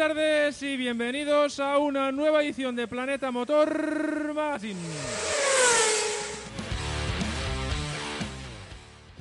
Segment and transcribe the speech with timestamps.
[0.00, 4.80] tardes y bienvenidos a una nueva edición de Planeta Motor Magazine.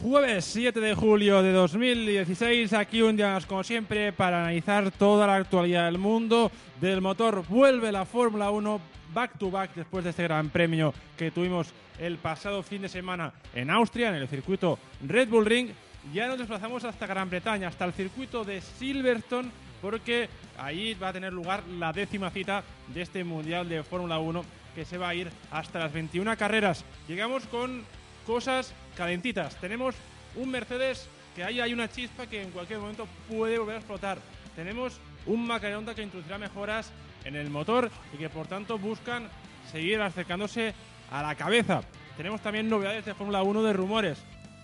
[0.01, 5.27] Jueves 7 de julio de 2016, aquí un día más como siempre para analizar toda
[5.27, 7.43] la actualidad del mundo del motor.
[7.49, 8.79] Vuelve la Fórmula 1
[9.13, 13.33] back to back después de este gran premio que tuvimos el pasado fin de semana
[13.53, 15.71] en Austria, en el circuito Red Bull Ring.
[16.13, 19.51] Ya nos desplazamos hasta Gran Bretaña, hasta el circuito de Silverstone,
[19.81, 24.43] porque ahí va a tener lugar la décima cita de este Mundial de Fórmula 1
[24.75, 26.85] que se va a ir hasta las 21 carreras.
[27.07, 27.83] Llegamos con
[28.25, 29.55] cosas calentitas.
[29.59, 29.95] Tenemos
[30.35, 34.19] un Mercedes que ahí hay una chispa que en cualquier momento puede volver a explotar.
[34.55, 36.91] Tenemos un McLaren que introducirá mejoras
[37.25, 39.29] en el motor y que por tanto buscan
[39.71, 40.73] seguir acercándose
[41.11, 41.81] a la cabeza.
[42.17, 44.17] Tenemos también novedades de Fórmula 1 de rumores.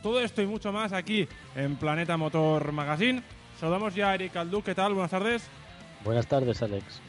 [0.03, 3.23] Todo esto y mucho más aquí en Planeta Motor Magazine.
[3.59, 4.61] Saludamos ya a Eric Aldú.
[4.61, 4.93] ¿Qué tal?
[4.93, 5.47] Buenas tardes.
[6.03, 7.01] Buenas tardes, Alex.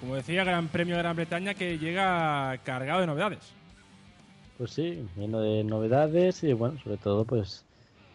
[0.00, 3.52] Como decía, Gran Premio de Gran Bretaña que llega cargado de novedades.
[4.58, 7.64] Pues sí, lleno de novedades y bueno, sobre todo pues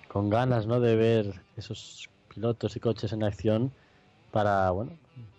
[0.07, 0.79] con ganas, ¿no?
[0.79, 3.71] De ver esos pilotos y coches en acción
[4.31, 4.91] para, bueno,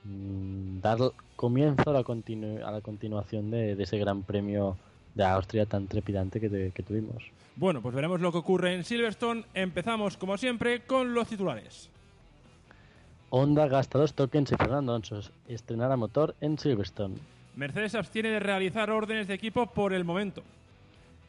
[0.05, 0.99] mm, dar
[1.37, 4.77] comienzo a la, a la continuación de, ese Gran Premio
[5.15, 7.23] de Austria tan trepidante que, que tuvimos.
[7.57, 9.45] Bueno, pues veremos lo que ocurre en Silverstone.
[9.55, 11.91] Empezamos, como siempre, con los titulares.
[13.31, 17.15] Honda gasta dos tokens y Fernando Alonso estrenará motor en Silverstone.
[17.55, 20.43] Mercedes abstiene de realizar órdenes de equipo por el momento.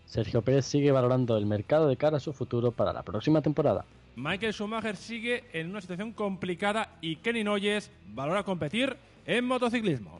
[0.06, 3.86] Sergio Pérez sigue valorando el mercado de cara a su futuro para la próxima temporada.
[4.16, 10.20] Michael Schumacher sigue en una situación complicada y Kenny Noyes valora competir en motociclismo.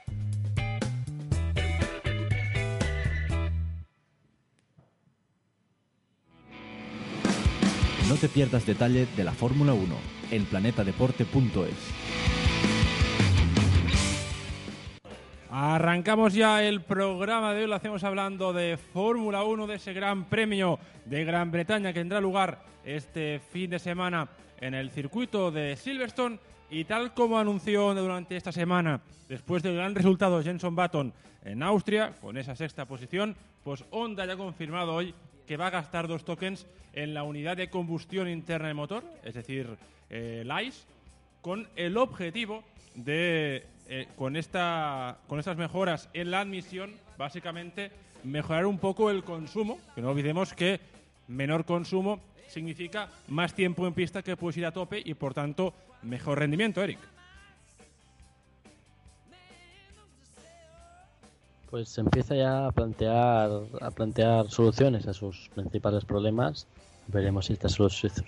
[8.11, 9.95] No te pierdas detalle de la Fórmula 1
[10.31, 11.75] en planetadeporte.es.
[15.49, 20.25] Arrancamos ya el programa de hoy, lo hacemos hablando de Fórmula 1, de ese gran
[20.25, 24.27] premio de Gran Bretaña que tendrá lugar este fin de semana
[24.59, 26.37] en el circuito de Silverstone
[26.69, 31.13] y tal como anunció durante esta semana, después del gran resultado de Jenson Button
[31.45, 35.15] en Austria, con esa sexta posición, pues Honda ya ha confirmado hoy
[35.47, 39.33] que va a gastar dos tokens en la unidad de combustión interna del motor, es
[39.33, 39.77] decir,
[40.09, 40.83] eh, LICE,
[41.41, 42.63] con el objetivo
[42.95, 47.91] de, eh, con, esta, con estas mejoras en la admisión, básicamente
[48.23, 50.79] mejorar un poco el consumo, que no olvidemos que
[51.27, 55.73] menor consumo significa más tiempo en pista que puedes ir a tope y por tanto
[56.03, 56.99] mejor rendimiento, Eric.
[61.71, 66.67] Pues se empieza ya a plantear a plantear soluciones a sus principales problemas.
[67.07, 67.79] Veremos si estas,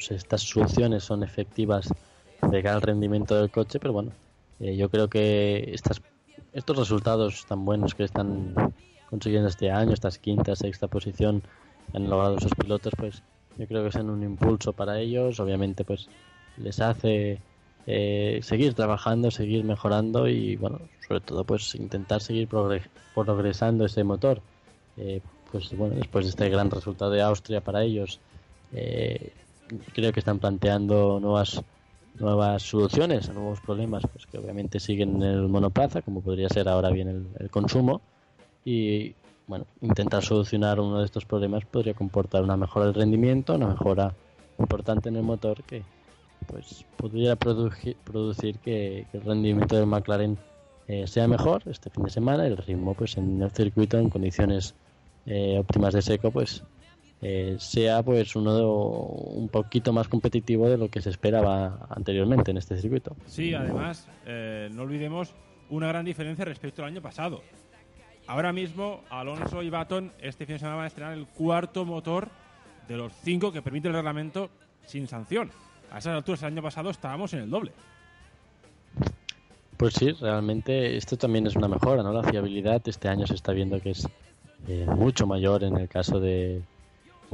[0.09, 1.93] estas soluciones son efectivas
[2.41, 4.11] de cara al rendimiento del coche, pero bueno,
[4.59, 6.01] eh, yo creo que estas,
[6.53, 8.55] estos resultados tan buenos que están
[9.09, 11.43] consiguiendo este año, estas quinta, sexta posición
[11.93, 13.23] han logrado sus pilotos, pues
[13.57, 15.39] yo creo que son un impulso para ellos.
[15.39, 16.07] Obviamente, pues
[16.57, 17.39] les hace
[17.85, 24.41] eh, seguir trabajando, seguir mejorando y bueno, sobre todo pues intentar seguir progresando ese motor.
[24.97, 25.21] Eh,
[25.51, 28.19] pues bueno, después de este gran resultado de Austria para ellos,
[28.71, 29.31] eh,
[29.93, 31.61] creo que están planteando nuevas
[32.19, 36.69] nuevas soluciones a nuevos problemas, pues que obviamente siguen en el monoplaza, como podría ser
[36.69, 38.01] ahora bien el, el consumo
[38.63, 39.15] y
[39.47, 44.13] bueno, intentar solucionar uno de estos problemas podría comportar una mejora del rendimiento, una mejora
[44.59, 45.83] importante en el motor que
[46.43, 50.37] pues podría producir, producir que, el rendimiento del McLaren
[50.87, 54.75] eh, sea mejor este fin de semana, el ritmo pues en el circuito en condiciones
[55.25, 56.63] eh, óptimas de seco pues
[57.21, 62.57] eh, sea pues uno un poquito más competitivo de lo que se esperaba anteriormente en
[62.57, 63.15] este circuito.
[63.25, 64.07] Sí, además
[64.71, 65.33] no olvidemos
[65.69, 67.41] una gran diferencia respecto al año pasado.
[68.27, 72.29] Ahora mismo Alonso y Baton este fin de semana van a estrenar el cuarto motor
[72.87, 74.49] de los cinco que permite el reglamento
[74.85, 75.51] sin sanción.
[75.93, 77.71] A esas alturas el año pasado estábamos en el doble.
[79.77, 82.11] Pues sí, realmente esto también es una mejora, ¿no?
[82.11, 84.07] La fiabilidad este año se está viendo que es
[84.67, 86.63] eh, mucho mayor en el caso de,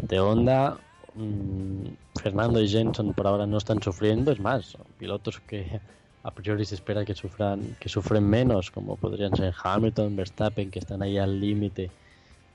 [0.01, 0.77] de Honda.
[1.15, 1.85] Mm,
[2.21, 5.79] Fernando y Jenson por ahora no están sufriendo, es más, son pilotos que
[6.23, 10.79] a priori se espera que sufran que sufren menos, como podrían ser Hamilton, Verstappen, que
[10.79, 11.89] están ahí al límite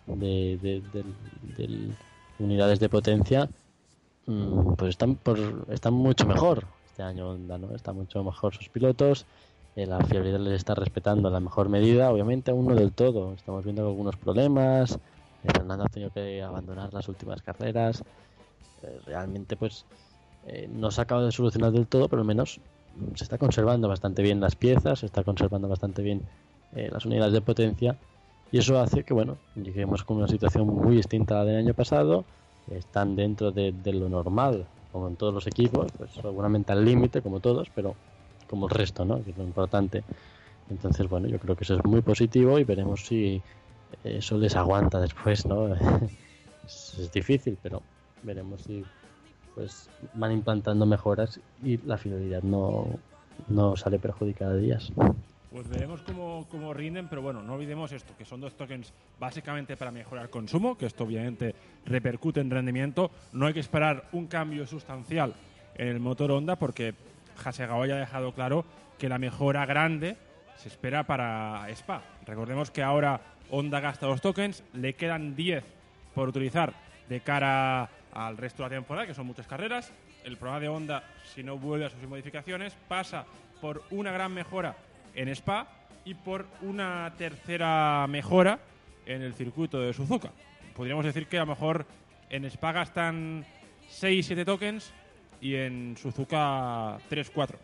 [0.07, 1.89] de, de,
[2.39, 3.49] unidades de potencia,
[4.77, 5.39] pues están por,
[5.71, 7.75] están mucho mejor este año Honda, ¿no?
[7.75, 9.27] Están mucho mejor sus pilotos
[9.77, 13.35] eh, la fiabilidad les está respetando a la mejor medida, obviamente aún no del todo.
[13.35, 14.99] Estamos viendo algunos problemas.
[15.43, 18.05] Eh, Fernando ha tenido que abandonar las últimas carreras.
[18.83, 19.85] Eh, realmente, pues,
[20.69, 22.61] no se ha acabado de solucionar del todo, pero al menos
[22.97, 26.23] mm, se está conservando bastante bien las piezas, se está conservando bastante bien
[26.73, 27.97] las unidades de potencia.
[28.51, 31.75] Y eso hace que, bueno, lleguemos con una situación muy distinta a la del año
[31.75, 32.25] pasado.
[32.71, 37.41] Están dentro de, lo normal, como en todos los equipos, pues seguramente al límite, como
[37.41, 37.95] todos, pero
[38.49, 39.23] como el resto, ¿no?
[39.23, 40.03] Que es lo importante.
[40.71, 43.43] Entonces, bueno, yo creo que eso es muy positivo y veremos si
[44.03, 45.75] eso les aguanta después, ¿no?
[46.65, 47.83] es, difícil, pero
[48.23, 48.85] veremos si
[49.55, 52.87] pues van implantando mejoras y la fidelidad no,
[53.49, 54.91] no sale perjudicada de ellas.
[55.55, 59.77] Pues veremos cómo, cómo, rinden, pero bueno, no olvidemos esto, que son dos tokens básicamente
[59.77, 61.55] para mejorar consumo, que esto obviamente
[61.87, 63.13] repercute en rendimiento.
[63.33, 65.33] No hay que esperar un cambio sustancial
[65.77, 66.97] en el motor Honda porque
[67.45, 68.65] Hasegawa ya ha dejado claro
[68.99, 70.17] que la mejora grande
[70.57, 72.03] se espera para Spa.
[72.27, 75.63] Recordemos que ahora Honda gasta los tokens, le quedan 10
[76.17, 76.75] por utilizar
[77.09, 79.93] de cara al resto de la temporada, que son muchas carreras.
[80.25, 83.25] El programa de Honda, si no vuelve a sus modificaciones, pasa
[83.61, 84.75] por una gran mejora
[85.15, 85.69] en Spa
[86.05, 88.59] y por una tercera mejora
[89.07, 90.31] en el circuito de Suzuka.
[90.75, 91.87] Podríamos decir que a lo mejor
[92.31, 93.45] en Spa gastan
[93.91, 94.93] 6-7 tokens
[95.41, 97.57] y en Suzuka 3-4.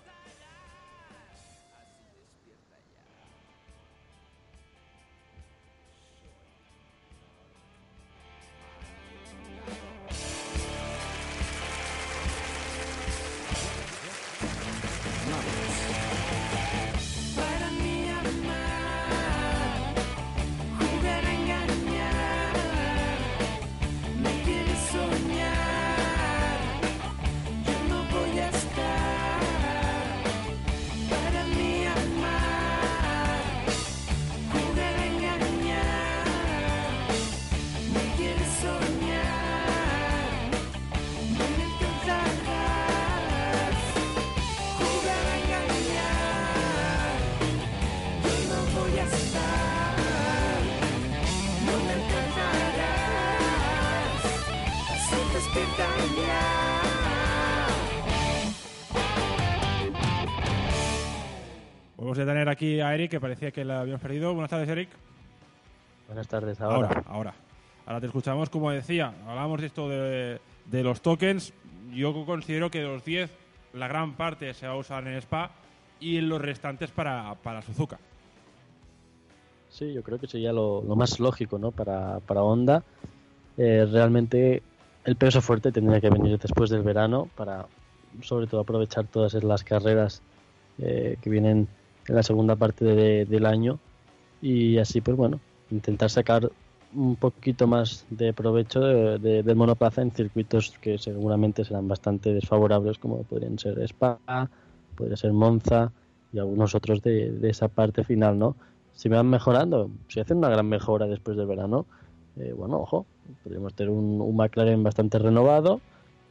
[62.61, 64.35] Aquí a Eric, que parecía que la habíamos perdido.
[64.35, 64.91] Buenas tardes, Eric.
[66.09, 67.03] Buenas tardes, ahora.
[67.07, 67.35] Ahora,
[67.87, 68.01] ahora.
[68.01, 70.39] te escuchamos, como decía, hablamos de esto de,
[70.71, 71.55] los tokens.
[71.91, 73.31] Yo considero que de los 10,
[73.73, 75.53] la gran parte se va a usar en Spa
[76.01, 77.99] y los restantes para, para Suzuka.
[79.71, 81.71] Sí, yo creo que sería lo, más lógico ¿no?
[81.71, 82.85] para, para Honda.
[83.57, 84.63] Eh, realmente
[85.07, 87.65] el peso fuerte tendría que venir después del verano para,
[88.21, 90.21] sobre todo, aprovechar todas las carreras
[90.79, 91.67] eh, que vienen
[92.09, 93.79] en la segunda parte del año
[94.43, 95.41] y así pues bueno
[95.71, 96.51] intentar sacar
[96.95, 102.99] un poquito más de provecho de, del monoplaza en circuitos que seguramente serán bastante desfavorables
[102.99, 104.19] como podrían ser Spa,
[104.97, 105.93] podría ser Monza
[106.33, 108.57] y algunos otros de, esa parte final, ¿no?
[108.93, 111.87] Si me van mejorando, si hacen una gran mejora después del verano,
[112.39, 113.07] eh, bueno, ojo,
[113.45, 115.81] podríamos tener un, un, McLaren bastante renovado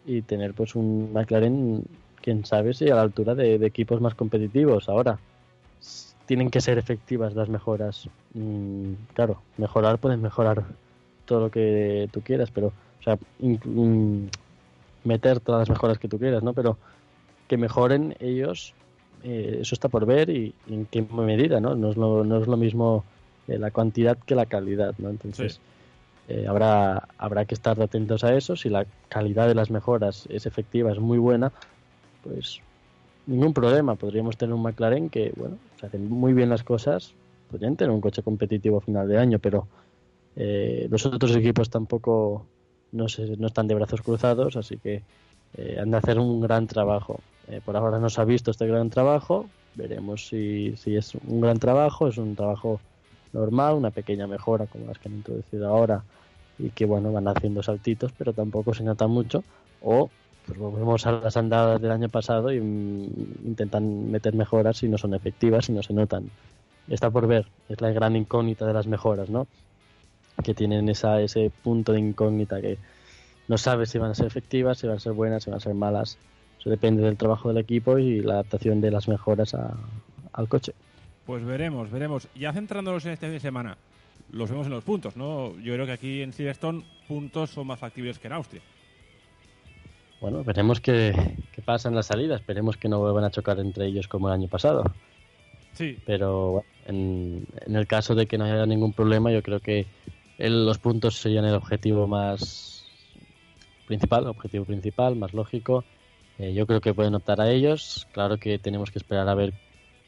[0.06, 1.84] y tener pues un McLaren,
[2.22, 5.20] quién sabe si a la altura de equipos más competitivos ahora
[6.30, 8.08] tienen que ser efectivas las mejoras.
[8.36, 10.64] Mm, claro, mejorar puedes mejorar
[11.26, 14.28] todo lo que tú quieras, pero, o sea, mm,
[15.06, 16.54] meter todas las mejoras que tú quieras, ¿no?
[16.54, 16.78] Pero
[17.48, 18.76] que mejoren ellos,
[19.24, 21.74] eh, eso está por ver y, en qué medida, ¿no?
[21.74, 23.04] No es lo, no es lo mismo
[23.48, 25.10] eh, la cantidad que la calidad, ¿no?
[25.10, 25.60] Entonces,
[26.28, 28.56] eh, habrá, habrá que estar atentos a eso.
[28.56, 31.52] Si la calidad de las mejoras es efectiva, es muy buena,
[32.24, 32.60] pues
[33.26, 33.96] ningún problema.
[33.96, 37.14] Podríamos tener un McLaren que, bueno, se hacen muy bien las cosas,
[37.50, 39.68] podrían tener un coche competitivo a final de año, pero
[40.36, 42.46] eh, los otros equipos tampoco
[42.92, 45.04] no, se, no están de brazos cruzados, así que
[45.54, 47.20] eh, han de hacer un gran trabajo.
[47.48, 51.42] Eh, por ahora no se ha visto este gran trabajo, veremos si, si es un
[51.42, 52.82] gran trabajo, es un trabajo
[53.32, 56.04] normal, una pequeña mejora como las que han introducido ahora
[56.58, 59.44] y que bueno van haciendo saltitos pero tampoco se nota mucho
[59.80, 60.12] o
[60.50, 64.98] pues volvemos a las andadas del año pasado y mm, intentan meter mejoras y no
[64.98, 66.30] son efectivas y no se notan
[66.90, 69.48] está por ver es la gran incógnita de las mejoras no
[70.44, 72.78] que tienen esa, ese punto de incógnita que
[73.48, 75.62] no sabes si van a ser efectivas, si van a ser buenas, si van a
[75.62, 76.18] ser malas.
[76.60, 79.56] Eso depende del trabajo del equipo y la adaptación de las mejoras
[80.34, 80.74] al coche.
[81.26, 82.28] Pues veremos, veremos.
[82.36, 83.78] Ya centrándonos en este fin de semana,
[84.32, 85.58] los vemos en los puntos, ¿no?
[85.60, 88.62] Yo creo que aquí en Silverstone puntos son más factibles que en Austria.
[90.22, 92.36] Bueno, veremos qué, qué pasa en la salida.
[92.36, 94.84] Esperemos que no vuelvan a chocar entre ellos como el año pasado.
[95.74, 95.98] Sí.
[96.06, 99.88] Pero en, en el caso de que no haya ningún problema, yo creo que
[100.38, 102.86] el, los puntos serían el objetivo más
[103.88, 105.84] principal, objetivo principal, más lógico.
[106.38, 108.08] Eh, yo creo que pueden optar a ellos.
[108.12, 109.54] Claro que tenemos que esperar a ver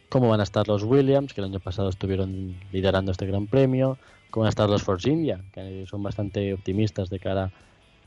[0.10, 3.98] cómo van a estar los Williams, que el año pasado estuvieron liderando este Gran Premio,
[4.30, 7.52] cómo van a estar los Force India, que son bastante optimistas de cara a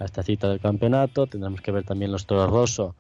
[0.01, 1.27] esta cita del campeonato.
[1.27, 2.95] Tendremos que ver también los Toro Rosso,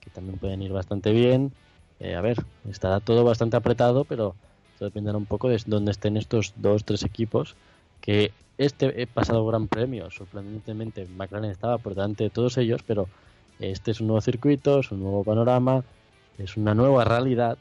[0.00, 1.52] que también pueden ir bastante bien.
[2.00, 4.34] Eh, a ver, estará todo bastante apretado, pero
[4.78, 7.56] dependerá un poco de dónde estén estos dos, tres equipos
[8.00, 13.08] que este pasado Gran Premio, sorprendentemente, McLaren estaba por delante de todos ellos, pero
[13.58, 15.84] este es un nuevo circuito, es un nuevo panorama,
[16.38, 17.58] es una nueva realidad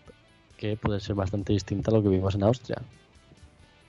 [0.57, 2.77] que puede ser bastante distinta a lo que vimos en Austria.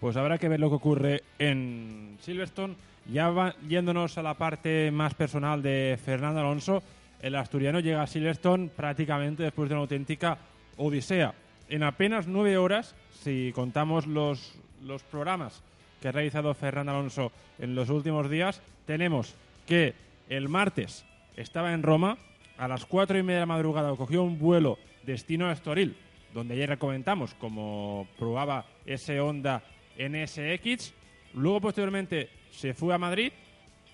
[0.01, 2.75] Pues habrá que ver lo que ocurre en Silverstone.
[3.11, 6.83] Ya va, yéndonos a la parte más personal de Fernando Alonso,
[7.23, 10.39] el asturiano llega a Silverstone prácticamente después de una auténtica
[10.77, 11.35] odisea.
[11.69, 15.63] En apenas nueve horas, si contamos los, los programas
[16.01, 19.35] que ha realizado Fernando Alonso en los últimos días, tenemos
[19.67, 19.95] que
[20.29, 21.05] el martes
[21.37, 22.19] estaba en Roma,
[22.59, 25.97] a las cuatro y media de la madrugada cogió un vuelo destino a Estoril,
[26.35, 29.63] donde ayer comentamos cómo probaba ese Honda
[29.99, 30.93] NSX.
[31.35, 33.33] Luego, posteriormente, se fue a Madrid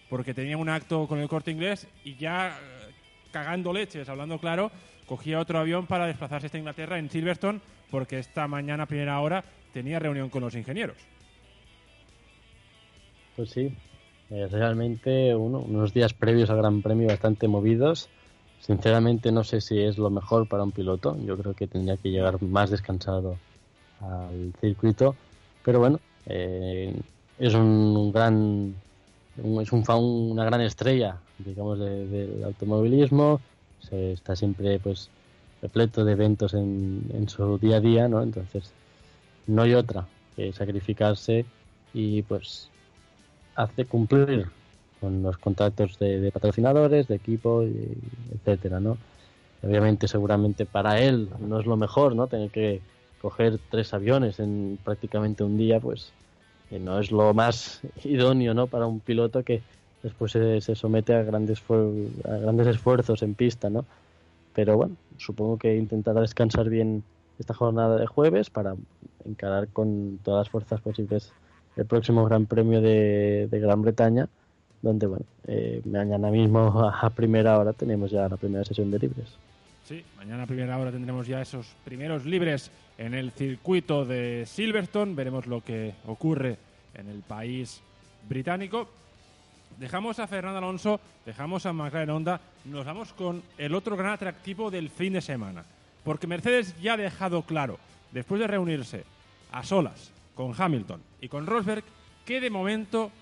[0.09, 2.93] porque tenía un acto con el corte inglés y ya eh,
[3.33, 4.71] cagando leches, hablando claro,
[5.07, 9.99] cogía otro avión para desplazarse hasta Inglaterra en Silverstone porque esta mañana, primera hora, tenía
[9.99, 10.97] reunión con los ingenieros.
[13.37, 13.75] Pues sí,
[14.31, 18.09] eh, realmente uno, unos días previos al Gran Premio bastante movidos.
[18.61, 21.17] Sinceramente no sé si es lo mejor para un piloto.
[21.25, 23.37] Yo creo que tendría que llegar más descansado
[24.01, 25.17] al circuito.
[25.65, 26.95] Pero bueno, eh,
[27.43, 28.75] es un gran
[29.37, 33.41] es un, una gran estrella, digamos, del automovilismo.
[33.81, 35.11] Se está siempre pues
[35.61, 38.23] repleto de eventos en, en su día a día, ¿no?
[38.23, 38.71] Entonces
[39.49, 40.07] no hay otra
[40.37, 41.45] que sacrificarse
[41.93, 42.69] y pues
[43.57, 44.47] hace cumplir
[45.01, 47.99] con los contratos de, patrocinadores, de equipo, y,
[48.37, 48.99] etcétera, ¿no?
[49.65, 52.29] Obviamente, seguramente para él no es lo mejor, ¿no?
[52.29, 52.81] Tener que
[53.21, 56.13] coger tres aviones en prácticamente un día, pues
[56.79, 58.67] no es lo más idóneo, ¿no?
[58.67, 59.63] Para un piloto que
[60.03, 63.85] después se, se somete a grandes, a grandes esfuerzos en pista, ¿no?
[64.55, 67.03] Pero bueno, supongo que intentará descansar bien
[67.39, 68.75] esta jornada de jueves para
[69.25, 71.33] encarar con todas las fuerzas posibles
[71.77, 74.29] el próximo Gran Premio de, Gran Bretaña,
[74.83, 79.29] donde, bueno, eh, mañana mismo a primera hora tenemos ya la primera sesión de libres.
[79.93, 85.15] Sí, mañana primera hora tendremos ya esos primeros libres en el circuito de Silverstone.
[85.15, 86.57] Veremos lo que ocurre
[86.95, 87.83] en el país
[88.27, 88.89] británico.
[89.79, 94.71] Dejamos a Fernando Alonso, dejamos a McLaren Honda, nos vamos con el otro gran atractivo
[94.71, 95.63] del fin de semana.
[96.05, 97.79] Porque Mercedes ya ha dejado claro,
[98.13, 99.05] después de reunirse
[99.51, 101.85] a solas con Hamilton y con Rosberg,
[102.25, 103.13] que de momento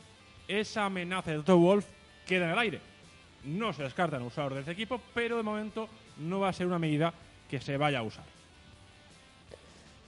[0.47, 1.87] esa amenaza de Toto Wolf
[2.29, 2.81] queda en el aire.
[3.45, 5.89] No se descartan usar de este equipo, pero de momento
[6.21, 7.13] no va a ser una medida
[7.49, 8.25] que se vaya a usar.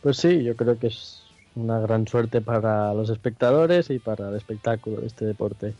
[0.02, 1.23] Pues sí, yo creo que es
[1.54, 5.75] una gran suerte para los espectadores y para el espectáculo de este deporte.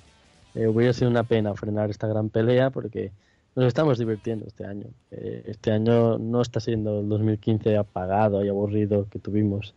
[0.54, 3.10] Eh, hubiera sido una pena frenar esta gran pelea porque
[3.54, 4.86] nos estamos divirtiendo este año.
[5.10, 9.74] Eh, este año no está siendo el 2015 apagado y aburrido que tuvimos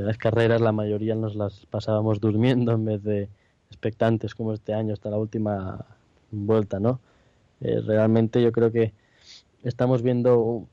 [0.00, 3.28] las carreras la mayoría nos las pasábamos durmiendo en vez de
[3.68, 5.84] expectantes como este año hasta la última
[6.30, 7.00] vuelta, ¿no?
[7.60, 8.92] Eh, realmente yo creo que
[9.62, 10.66] estamos viendo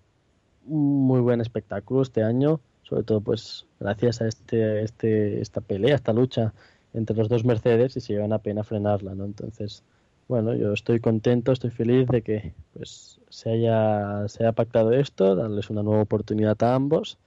[0.66, 5.96] un muy buen espectáculo este año, sobre todo pues gracias a este, este, esta pelea,
[5.96, 6.54] esta lucha
[6.94, 9.26] entre los dos Mercedes y se lleva una pena frenarla, ¿no?
[9.26, 9.84] Entonces
[10.30, 15.36] bueno, yo estoy contento, estoy feliz de que pues se haya, se haya pactado esto,
[15.36, 17.18] darles una nueva oportunidad a ambos.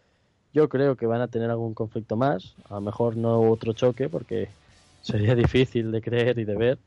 [0.55, 4.09] Yo creo que van a tener algún conflicto más, a lo mejor no otro choque,
[4.09, 4.49] porque
[5.01, 6.79] sería difícil de creer y de ver,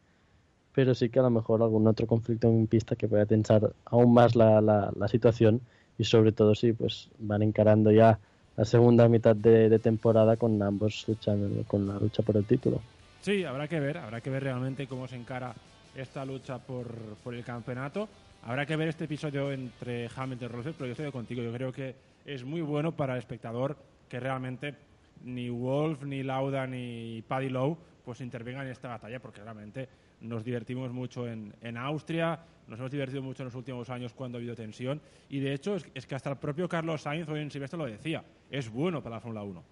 [0.75, 4.13] pero sí que a lo mejor algún otro conflicto en pista que pueda tensar aún
[4.13, 5.61] más la, la, la situación
[5.97, 8.19] y sobre todo si pues van encarando ya
[8.57, 12.81] la segunda mitad de, de temporada con ambos luchando con la lucha por el título.
[13.21, 15.55] Sí, habrá que ver, habrá que ver realmente cómo se encara
[15.95, 16.87] esta lucha por,
[17.23, 18.09] por el campeonato.
[18.43, 21.41] Habrá que ver este episodio entre Hamilton y Rosberg, pero yo estoy contigo.
[21.41, 23.77] Yo creo que es muy bueno para el espectador
[24.09, 24.75] que realmente
[25.23, 29.89] ni Wolf, ni Lauda, ni Paddy Lowe pues intervengan en esta batalla, porque realmente
[30.27, 34.37] nos divertimos mucho en, en Austria, nos hemos divertido mucho en los últimos años cuando
[34.37, 37.41] ha habido tensión, y de hecho es, es que hasta el propio Carlos Sainz hoy
[37.41, 39.63] en Silvestre lo decía, es bueno para la Fórmula 1.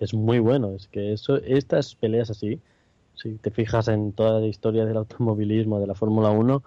[0.00, 2.60] Es muy bueno, es que eso, estas peleas así,
[3.14, 6.62] si te fijas en toda la historia del automovilismo, de la Fórmula 1,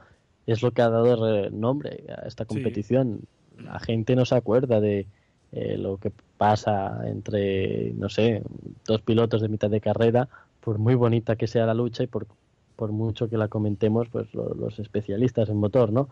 [0.48, 3.22] es lo que ha dado nombre a esta competición.
[3.56, 3.64] Sí.
[3.64, 5.06] La gente no se acuerda de
[5.52, 8.42] eh, lo que pasa entre, no sé,
[8.86, 10.28] dos pilotos de mitad de carrera,
[10.62, 12.28] por muy bonita que sea la lucha y por,
[12.76, 16.10] por mucho que la comentemos, pues lo, los especialistas en motor, ¿no?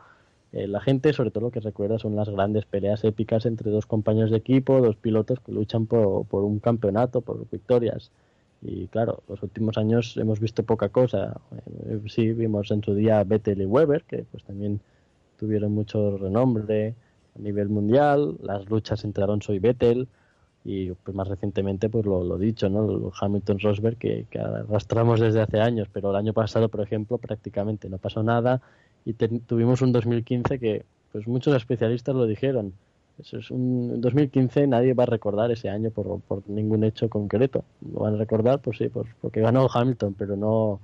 [0.54, 3.86] Eh, la gente, sobre todo, lo que recuerda son las grandes peleas épicas entre dos
[3.86, 8.12] compañeros de equipo, dos pilotos que luchan por, por un campeonato, por victorias.
[8.62, 11.40] Y claro, los últimos años hemos visto poca cosa.
[11.86, 14.80] Eh, sí, vimos en su día Vettel y Weber, que pues también
[15.38, 16.96] tuvieron mucho renombre
[17.36, 20.08] a nivel mundial, las luchas entre Alonso y Vettel,
[20.68, 23.10] y pues más recientemente pues lo, lo dicho, ¿no?
[23.22, 27.88] Hamilton Rosberg que, que, arrastramos desde hace años, pero el año pasado, por ejemplo, prácticamente
[27.88, 28.62] no pasó nada
[29.06, 30.84] y te, tuvimos un 2015 que
[31.14, 32.74] pues muchos especialistas lo dijeron.
[33.18, 37.64] Eso es un 2015 nadie va a recordar ese año por, por ningún hecho concreto.
[37.94, 40.82] Lo van a recordar, pues sí, por, porque ganó Hamilton, pero no,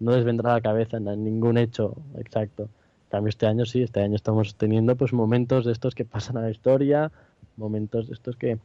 [0.00, 2.62] no les vendrá a la cabeza en ningún hecho exacto.
[2.62, 6.38] En cambio, este año sí, este año estamos teniendo pues momentos de estos que pasan
[6.38, 7.12] a la historia,
[7.58, 8.58] momentos de estos que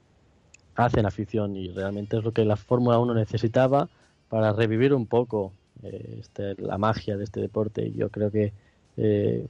[0.75, 3.89] hacen afición y realmente es lo que la Fórmula 1 necesitaba
[4.29, 7.85] para revivir un poco eh, este, la magia de este deporte.
[7.85, 8.53] Y yo creo que
[8.97, 9.47] eh,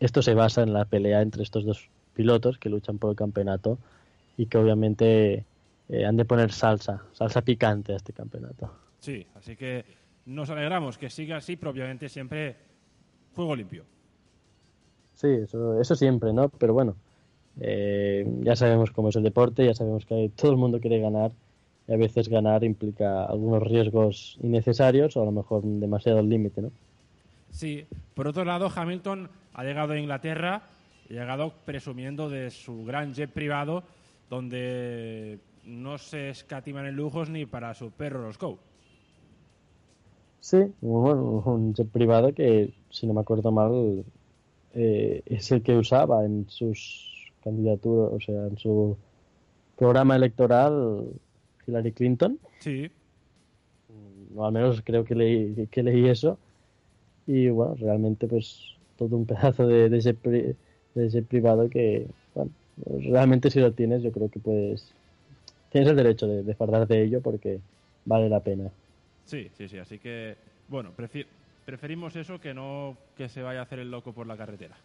[0.00, 3.78] esto se basa en la pelea entre estos dos pilotos que luchan por el campeonato
[4.36, 5.44] y que obviamente
[5.88, 8.70] eh, han de poner salsa, salsa picante a este campeonato.
[8.98, 9.84] Sí, así que
[10.24, 12.56] nos alegramos que siga así, pero obviamente siempre
[13.32, 13.84] fuego limpio.
[15.14, 16.48] Sí, eso, eso siempre, ¿no?
[16.48, 16.96] Pero bueno,
[17.60, 21.32] eh, ya sabemos cómo es el deporte, ya sabemos que todo el mundo quiere ganar
[21.88, 26.62] y a veces ganar implica algunos riesgos innecesarios o a lo mejor demasiado al límite,
[26.62, 26.70] ¿no?
[27.50, 30.62] Sí, por otro lado, Hamilton ha llegado a Inglaterra
[31.08, 33.84] ha llegado presumiendo de su gran jet privado
[34.28, 38.56] donde no se escatiman en lujos ni para su perro Roscoe.
[40.40, 44.04] Sí, bueno, un jet privado que, si no me acuerdo mal,
[44.74, 47.15] eh, es el que usaba en sus
[47.46, 48.96] candidaturas, o sea, en su
[49.78, 51.04] programa electoral
[51.64, 52.40] Hillary Clinton.
[52.58, 52.90] Sí.
[54.34, 56.38] No, al menos creo que leí, que leí eso.
[57.26, 60.56] Y bueno, realmente pues todo un pedazo de, de, ese, pri,
[60.94, 62.50] de ese privado que, bueno,
[63.10, 64.92] realmente si lo tienes yo creo que puedes...
[65.70, 67.60] Tienes el derecho de, de fardar de ello porque
[68.04, 68.70] vale la pena.
[69.24, 69.78] Sí, sí, sí.
[69.78, 70.36] Así que,
[70.68, 71.24] bueno, prefi
[71.64, 74.76] preferimos eso que no que se vaya a hacer el loco por la carretera.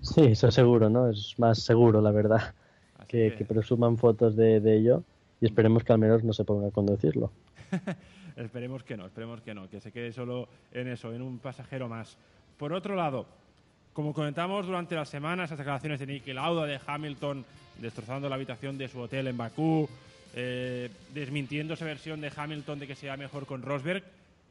[0.00, 1.10] Sí, eso seguro, ¿no?
[1.10, 2.54] Es más seguro, la verdad,
[3.06, 3.36] que, que...
[3.38, 5.02] que, presuman fotos de, de, ello
[5.40, 7.30] y esperemos que al menos no se ponga a conducirlo.
[8.36, 11.88] esperemos que no, esperemos que no, que se quede solo en eso, en un pasajero
[11.88, 12.16] más.
[12.56, 13.26] Por otro lado,
[13.92, 17.44] como comentamos durante la semana, esas declaraciones de Nicky Lauda, de Hamilton,
[17.80, 19.88] destrozando la habitación de su hotel en Bakú,
[20.34, 24.04] eh, desmintiendo esa versión de Hamilton de que sea mejor con Rosberg,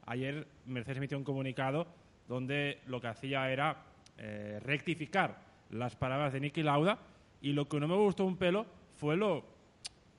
[0.06, 1.86] ayer Mercedes emitió un comunicado
[2.28, 3.76] donde lo que hacía era
[4.18, 5.38] eh, rectificar
[5.70, 6.98] las palabras de Nicky Lauda
[7.40, 9.44] y lo que no me gustó un pelo fue lo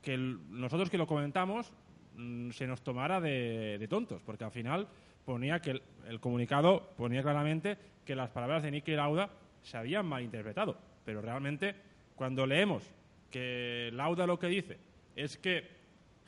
[0.02, 1.72] que nosotros que lo comentamos
[2.16, 4.88] mmm, se nos tomara de, de, tontos, porque al final
[5.26, 9.30] ponía que el, el, comunicado ponía claramente que las palabras de Nicky Lauda
[9.62, 11.76] se habían malinterpretado, pero realmente
[12.16, 12.84] cuando leemos
[13.30, 14.78] que Lauda lo que dice
[15.16, 15.80] es que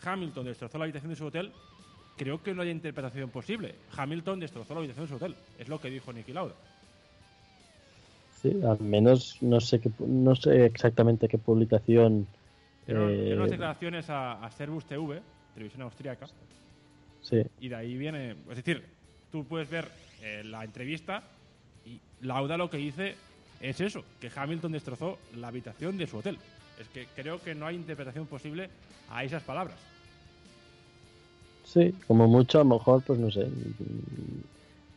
[0.03, 1.51] Hamilton destrozó la habitación de su hotel,
[2.17, 3.75] creo que no hay interpretación posible.
[3.95, 5.35] Hamilton destrozó la habitación de su hotel.
[5.57, 6.55] Es lo que dijo Nicky Lauda.
[8.41, 12.25] Sí, al menos no sé qué, no sé exactamente qué publicación.
[12.85, 13.35] Pero eh...
[13.35, 15.21] unas declaraciones a, a Servus TV,
[15.53, 16.27] televisión austríaca.
[17.21, 17.43] Sí.
[17.59, 18.35] Y de ahí viene.
[18.49, 18.83] Es decir,
[19.31, 19.87] tú puedes ver
[20.23, 21.23] eh, la entrevista
[21.85, 23.15] y Lauda lo que dice
[23.59, 26.39] es eso: que Hamilton destrozó la habitación de su hotel.
[26.79, 28.69] Es que creo que no hay interpretación posible
[29.11, 29.77] a esas palabras.
[31.63, 33.47] Sí, como mucho, a lo mejor, pues no sé,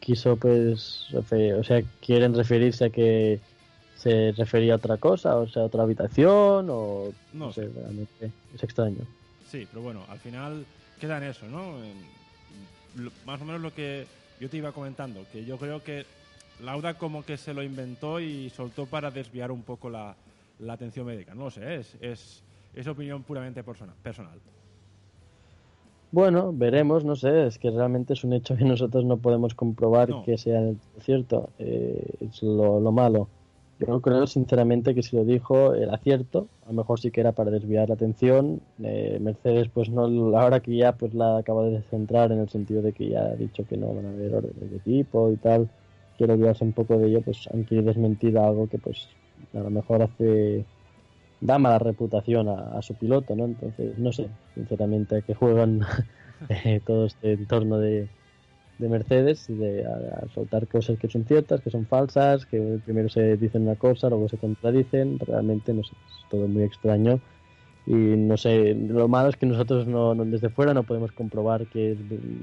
[0.05, 3.41] quiso pues, o sea, quieren referirse a que
[3.97, 8.63] se refería a otra cosa, o sea, a otra habitación, o no, sé, realmente es
[8.63, 8.99] extraño.
[9.51, 10.67] Sí, pero bueno, al final
[11.01, 11.79] queda en eso, ¿no?
[13.25, 14.07] más o menos lo que
[14.39, 16.05] yo te iba comentando, que yo creo que
[16.61, 20.15] Lauda como que se lo inventó y soltó para desviar un poco la,
[20.69, 21.35] atención médica.
[21.35, 21.97] No lo sé, es,
[22.75, 24.39] es, opinión puramente personal.
[26.15, 30.23] Bueno, veremos, no sé, es que realmente es un hecho que nosotros no podemos comprobar
[30.25, 30.63] que sea
[31.01, 33.27] cierto, eh, es lo, malo.
[33.81, 37.33] Yo creo sinceramente que si lo dijo era cierto, a lo mejor sí que era
[37.33, 38.61] para desviar la atención.
[38.81, 40.05] Eh, Mercedes, pues no,
[40.39, 43.35] ahora que ya pues la acaba de centrar en el sentido de que ya ha
[43.35, 45.69] dicho que no van a haber órdenes de tipo y tal,
[46.17, 49.09] quiero olvidarse un poco de ello, pues han querido desmentir algo que pues
[49.53, 50.65] a lo mejor hace
[51.41, 53.45] da mala reputación a, su piloto, ¿no?
[53.45, 55.81] Entonces, no sé, sinceramente, a que juegan
[56.49, 58.09] eh, todo este entorno de,
[58.79, 59.87] de Mercedes de
[60.35, 64.29] soltar cosas que son ciertas, que son falsas, que primero se dicen una cosa, luego
[64.29, 65.91] se contradicen, realmente, no es
[66.31, 67.21] todo muy extraño
[67.87, 71.93] y no sé, lo malo es que nosotros no, desde fuera no podemos comprobar que
[71.93, 71.99] es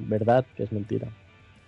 [0.08, 1.08] verdad, que es mentira.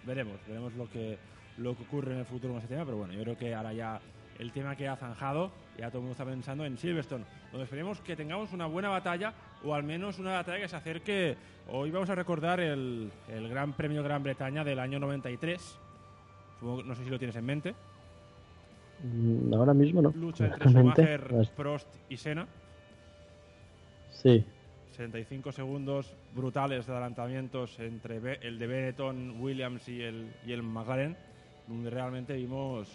[0.06, 1.18] Veremos, veremos lo que
[1.58, 3.74] lo que ocurre en el futuro con ese tema, pero bueno, yo creo que ahora
[3.74, 4.02] ya
[4.40, 8.00] el tema que ha zanjado, ya todo el mundo está pensando en Silverstone, donde esperemos
[8.02, 11.38] que tengamos una buena batalla o al menos una batalla que se acerque.
[11.70, 15.80] Hoy vamos a recordar el, el Gran Premio Gran Bretaña del año 93.
[16.62, 17.76] no sé si lo tienes en mente.
[19.04, 20.12] Mm, ahora mismo no.
[20.12, 22.48] Lucha entre Schumacher, Prost y Senna.
[24.12, 24.44] Sí.
[24.92, 31.18] 65 segundos brutales de adelantamientos entre el de Benetton, Williams y el, y el McLaren
[31.68, 32.90] donde realmente vimos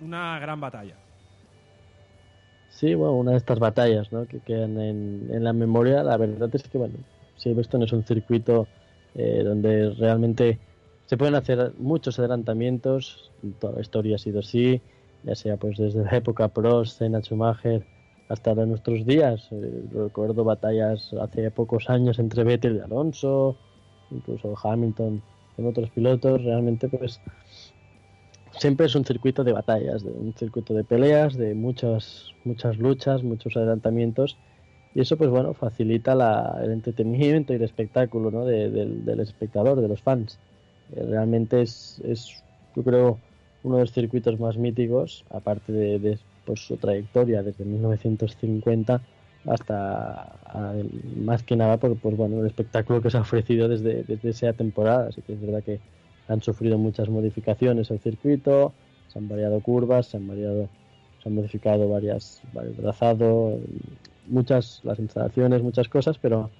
[0.00, 0.94] una gran batalla.
[2.70, 4.26] Sí, bueno, una de estas batallas ¿no?
[4.26, 6.02] que quedan en, en la memoria.
[6.02, 6.94] La verdad es que, bueno,
[7.36, 8.68] Silverstone es un circuito
[9.14, 10.58] eh, donde realmente
[11.06, 13.32] se pueden hacer muchos adelantamientos.
[13.58, 14.80] Toda la historia ha sido así,
[15.24, 17.84] ya sea pues desde la época Prost, Senna, Schumacher,
[18.28, 19.48] hasta nuestros días.
[19.50, 23.56] Eh, recuerdo batallas hace pocos años entre Vettel y Alonso,
[24.10, 25.20] incluso Hamilton
[25.56, 26.44] con otros pilotos.
[26.44, 27.20] Realmente, pues
[28.60, 33.22] siempre es un circuito de batallas, de un circuito de peleas, de muchas, muchas luchas,
[33.22, 34.36] muchos adelantamientos.
[34.94, 36.12] Y eso, pues bueno, facilita
[36.62, 38.44] el entretenimiento y el espectáculo ¿no?
[38.44, 40.38] del, espectador, de los fans.
[40.94, 42.44] Eh, realmente es, es,
[42.76, 43.18] yo creo,
[43.62, 49.00] uno de los circuitos más míticos, aparte de, pues, su trayectoria desde 1950
[49.46, 50.34] hasta
[51.16, 54.52] más que nada por pues bueno el espectáculo que se ha ofrecido desde, desde esa
[54.52, 55.80] temporada así que es verdad que
[56.30, 58.72] han sufrido muchas modificaciones el circuito,
[59.08, 60.68] se han variado curvas, se han variado,
[61.22, 63.60] se han modificado varias, varios trazados,
[64.28, 66.50] muchas las instalaciones, muchas cosas, pero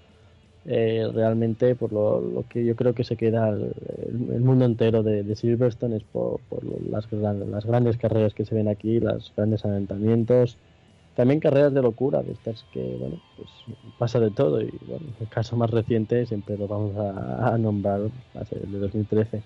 [0.67, 5.97] eh, realmente por lo, que yo creo que se queda el, mundo entero de, Silverstone
[5.97, 6.41] es por,
[6.91, 10.59] las, las grandes carreras que se ven aquí, los grandes aventamientos,
[11.15, 13.49] también carreras de locura, de estas que, bueno, pues
[13.99, 18.01] pasa de todo y, bueno, el caso más reciente siempre lo vamos a, a nombrar,
[18.37, 19.43] va a ser el de 2013.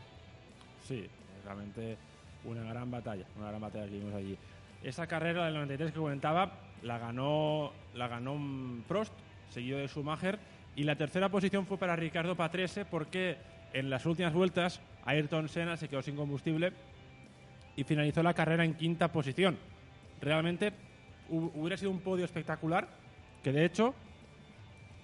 [0.84, 1.06] Sí,
[1.44, 1.96] realmente
[2.44, 4.36] una gran batalla, una gran batalla que vimos allí.
[4.82, 8.38] Esa carrera del 93 que comentaba la ganó, la ganó
[8.86, 9.12] Prost,
[9.48, 10.38] seguido de Schumacher,
[10.76, 13.38] y la tercera posición fue para Ricardo Patrese porque
[13.72, 16.72] en las últimas vueltas Ayrton Senna se quedó sin combustible
[17.76, 19.56] y finalizó la carrera en quinta posición.
[20.20, 20.72] Realmente
[21.30, 22.88] hubiera sido un podio espectacular
[23.42, 23.94] que de hecho,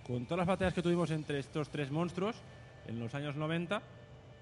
[0.07, 2.37] con todas las batallas que tuvimos entre estos tres monstruos
[2.87, 3.81] en los años 90,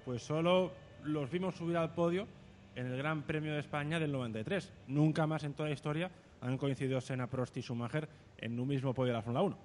[0.05, 0.73] pues solo
[1.05, 2.27] los vimos subir al podio
[2.75, 4.71] en el Gran Premio de España del 93.
[4.89, 8.09] Nunca más en toda la historia han coincidido Senna, Prost y Schumacher
[8.39, 9.57] en un mismo podio de la Fórmula 1.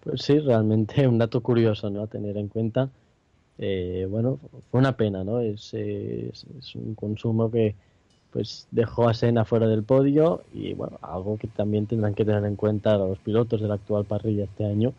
[0.00, 2.02] Pues sí, realmente un dato curioso ¿no?
[2.02, 2.88] a tener en cuenta.
[3.58, 4.38] Eh, bueno,
[4.70, 5.40] fue una pena, ¿no?
[5.40, 7.74] Es, es, un consumo que
[8.30, 12.44] pues dejó a Senna fuera del podio y bueno, algo que también tendrán que tener
[12.44, 14.94] en cuenta los pilotos de la actual parrilla este año,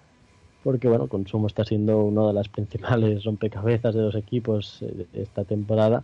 [0.63, 5.21] porque bueno, Consumo está siendo una de las principales rompecabezas de los equipos eh, de
[5.21, 6.03] esta temporada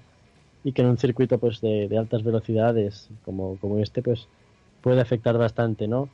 [0.63, 4.27] y que en un circuito pues de, altas velocidades como, como este pues
[4.81, 6.09] puede afectar bastante, ¿no?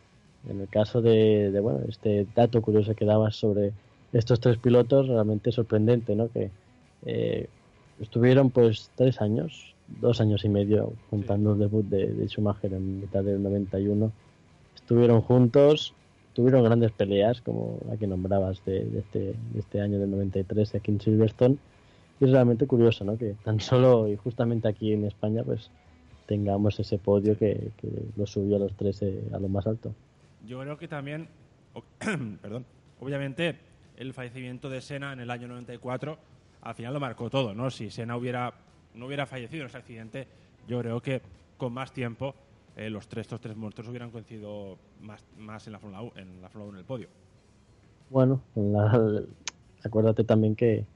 [0.49, 3.71] En el caso de, bueno, este dato curioso que dabas sobre
[4.11, 6.29] estos tres pilotos, realmente sorprendente, ¿no?
[6.29, 6.51] Que
[7.05, 7.47] eh,
[8.01, 13.01] estuvieron pues tres años, dos años y medio, juntando el debut de, de Schumacher en
[13.01, 14.11] mitad del 91.
[14.75, 15.93] Estuvieron juntos,
[16.33, 20.91] tuvieron grandes peleas, como la que nombrabas de, este, de este año del 93 aquí
[20.91, 21.57] en Silverstone.
[22.19, 23.17] Y es realmente curioso, ¿no?
[23.17, 25.69] Que tan solo y justamente aquí en España, pues
[26.25, 29.93] tengamos ese podio que, que lo subió a los tres a lo más alto.
[30.47, 31.27] Yo creo que también,
[32.41, 32.65] perdón,
[32.99, 33.55] obviamente
[33.97, 36.17] el fallecimiento de Senna en el año 94
[36.63, 37.69] al final lo marcó todo, ¿no?
[37.69, 38.53] Si Senna hubiera,
[38.95, 40.27] no hubiera fallecido en ese accidente,
[40.67, 41.21] yo creo que
[41.57, 42.35] con más tiempo
[42.75, 46.41] eh, los tres, estos tres muertos hubieran coincidido más, más en la Fórmula 1, en
[46.41, 47.09] la Fórmula 1 en el podio.
[48.09, 49.23] Bueno, la-
[49.83, 50.87] acuérdate también que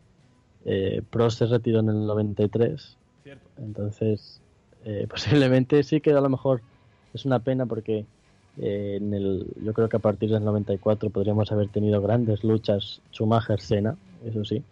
[0.61, 3.49] eh, Prost se retiró en el 93, Cierto.
[3.57, 4.43] entonces
[4.81, 6.65] eh, posiblemente sí que a lo mejor
[7.13, 8.09] es una pena porque
[8.57, 13.03] eh, en el, yo creo que a partir del 94 podríamos haber tenido grandes luchas
[13.13, 14.67] Schumacher-Senna, eso sí,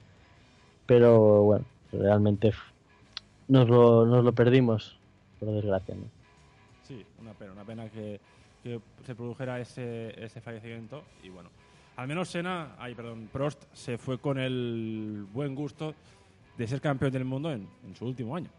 [0.86, 2.54] pero bueno, realmente
[3.48, 5.04] nos lo, nos lo perdimos,
[5.40, 5.96] por desgracia.
[5.96, 6.14] ¿no?
[6.88, 8.20] Sí, una pena, una pena que,
[8.64, 11.50] que se produjera ese, ese fallecimiento y bueno,
[11.98, 15.94] al menos Senna, ay, perdón, Prost se fue con el buen gusto
[16.58, 18.50] de ser campeón del mundo en, en su último año.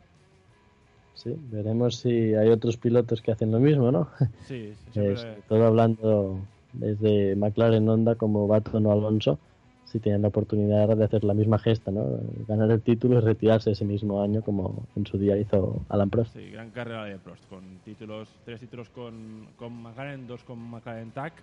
[1.15, 4.09] Sí, veremos si hay otros pilotos que hacen lo mismo, ¿no?
[4.47, 6.39] Sí, sí, siempre- todo hablando
[6.73, 9.39] desde McLaren Honda como Baton o Alonso,
[9.87, 12.19] si tienen la oportunidad de hacer la misma gesta, ¿no?
[12.49, 16.35] Ganar el título y retirarse ese mismo año como en su día hizo Alan Prost.
[16.35, 21.13] Sí, gran carrera de Prost, con títulos, tres títulos con, con McLaren, dos con McLaren
[21.13, 21.35] TAC,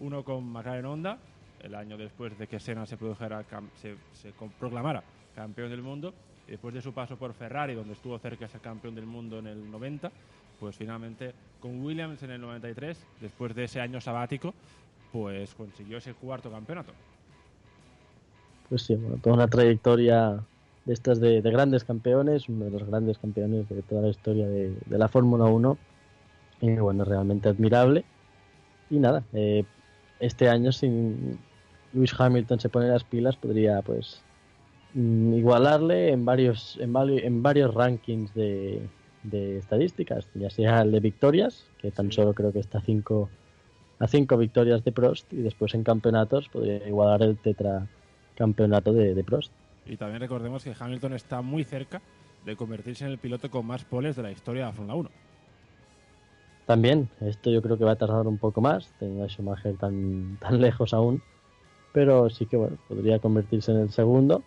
[0.00, 1.18] uno con McLaren Honda,
[1.62, 3.44] el año después de que Senna se produjera,
[3.74, 6.14] se, se proclamara campeón del mundo,
[6.48, 9.38] y después de su paso por Ferrari, donde estuvo cerca de ser campeón del mundo
[9.38, 10.10] en el 90,
[10.58, 14.54] pues finalmente con Williams en el 93, después de ese año sabático,
[15.12, 16.92] pues consiguió ese cuarto campeonato.
[18.68, 20.42] Pues sí, bueno, toda una trayectoria
[20.84, 24.48] de estas de, de grandes campeones, uno de los grandes campeones de toda la historia
[24.48, 25.78] de, de la Fórmula 1.
[26.60, 28.04] Y bueno, realmente admirable.
[28.90, 29.64] Y nada, eh,
[30.20, 31.38] este año sin
[31.92, 34.22] Lewis Hamilton se pone las pilas, podría pues
[34.94, 38.88] mm, igualarle en varios, en, en varios rankings de,
[39.22, 43.28] de estadísticas, ya sea el de victorias, que tan solo creo que está cinco,
[43.98, 47.36] a cinco victorias de Prost, y después en campeonatos podría igualar el
[48.34, 49.52] tetracampeonato de, de Prost.
[49.86, 52.02] Y también recordemos que Hamilton está muy cerca
[52.44, 55.10] de convertirse en el piloto con más poles de la historia de la Fórmula 1.
[56.66, 60.38] También, esto yo creo que va a tardar un poco más, teniendo a Schumacher tan,
[60.40, 61.22] tan lejos aún,
[61.92, 64.42] pero sí que bueno, podría convertirse en el segundo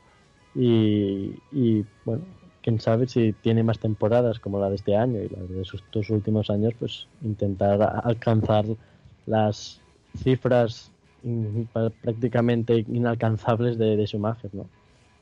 [0.56, 2.24] y, y, bueno,
[2.64, 5.84] quién sabe si tiene más temporadas como la de este año y la de sus
[5.92, 8.66] dos últimos años, pues intentar alcanzar
[9.28, 9.80] las
[10.18, 10.92] cifras
[12.02, 14.68] prácticamente inalcanzables de, de Schumacher, ¿no?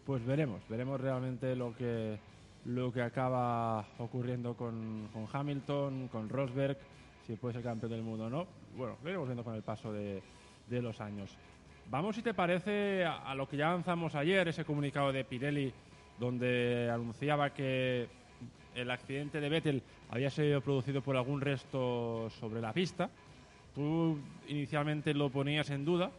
[0.06, 2.18] Pues veremos, veremos realmente lo que
[2.66, 6.78] lo que acaba ocurriendo con, con Hamilton, con Rosberg,
[7.28, 8.48] si puede ser campeón del mundo o no.
[8.76, 10.22] Bueno, lo iremos viendo con el paso de,
[10.68, 11.38] de los años.
[11.92, 15.72] Vamos, si te parece, a, a lo que ya avanzamos ayer, ese comunicado de Pirelli,
[16.20, 18.08] donde anunciaba que
[18.74, 23.10] el accidente de Vettel había sido producido por algún resto sobre la pista.
[23.76, 26.12] Tú inicialmente lo ponías en duda,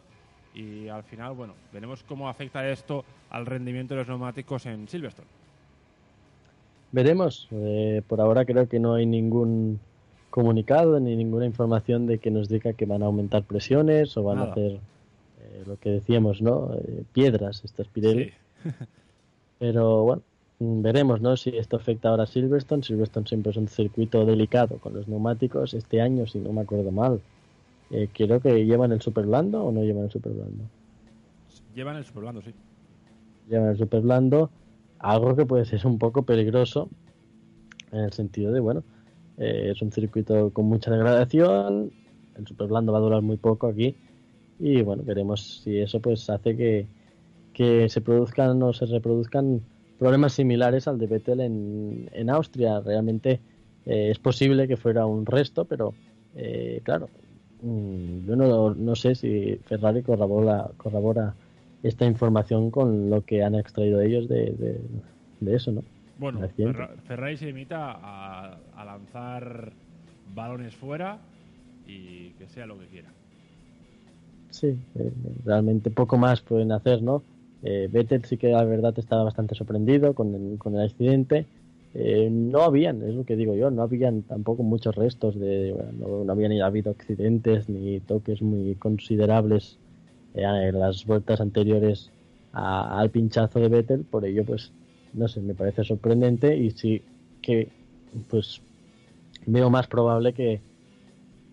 [0.53, 5.27] y al final, bueno, veremos cómo afecta esto al rendimiento de los neumáticos en Silverstone.
[6.91, 7.47] Veremos.
[7.51, 9.79] Eh, por ahora creo que no hay ningún
[10.29, 14.37] comunicado ni ninguna información de que nos diga que van a aumentar presiones o van
[14.37, 14.49] Nada.
[14.49, 16.73] a hacer eh, lo que decíamos, ¿no?
[16.73, 18.31] Eh, piedras estas Pirelli.
[18.63, 18.69] Sí.
[19.59, 20.21] Pero bueno,
[20.59, 21.37] mm, veremos, ¿no?
[21.37, 22.83] Si esto afecta ahora a Silverstone.
[22.83, 25.73] Silverstone siempre es un circuito delicado con los neumáticos.
[25.73, 27.21] Este año, si no me acuerdo mal,
[27.91, 30.63] eh, creo que llevan el super blando o no llevan el super blando.
[31.75, 32.53] Llevan el superblando, sí.
[33.49, 34.49] llevan el super blando,
[34.99, 36.89] algo que puede ser un poco peligroso
[37.91, 38.83] en el sentido de, bueno,
[39.37, 41.91] eh, es un circuito con mucha degradación,
[42.35, 43.95] el super blando va a durar muy poco aquí
[44.59, 46.87] y bueno, veremos si eso pues hace que,
[47.53, 49.61] que se produzcan o se reproduzcan
[49.99, 52.79] problemas similares al de Vettel en, en Austria.
[52.81, 53.39] Realmente
[53.85, 55.93] eh, es posible que fuera un resto, pero
[56.35, 57.09] eh, claro,
[57.59, 61.35] yo no, no sé si Ferrari corrobora, corrobora
[61.81, 64.81] esta información con lo que han extraído ellos de, de,
[65.39, 65.83] de eso, ¿no?
[66.15, 66.39] Bueno,
[67.03, 69.73] Ferrari se limita a, a lanzar
[70.25, 71.19] balones fuera
[71.85, 73.13] y que sea lo que quiera.
[74.49, 75.11] Sí, eh,
[75.43, 77.25] realmente poco más pueden hacer, ¿no?
[77.61, 81.49] Eh, Vettel sí que la verdad estaba bastante sorprendido con el, con el accidente.
[81.99, 85.91] Eh, no habían, es lo que digo yo, no habían tampoco muchos restos de, bueno,
[85.97, 89.79] no, no habían habido accidentes ni toques muy considerables
[90.35, 92.11] eh, en las vueltas anteriores
[92.53, 94.71] a- al pinchazo de Vettel, por ello pues
[95.13, 97.01] no sé, me parece sorprendente y sí
[97.41, 97.67] que
[98.29, 98.61] pues
[99.47, 100.59] veo más probable que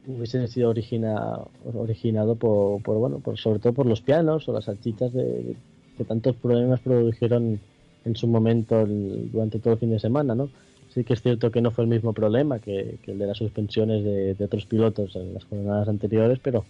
[0.06, 1.38] hubiese sido origina,
[1.74, 5.56] originado por, por, bueno, por, sobre todo por los pianos o las salchichas de,
[5.96, 7.60] que tantos problemas produjeron
[8.04, 10.48] en su momento el- durante todo el fin de semana, ¿no?
[10.90, 13.38] Sí que es cierto que no fue el mismo problema que, que el de las
[13.38, 16.64] suspensiones de, de otros pilotos en las jornadas anteriores, pero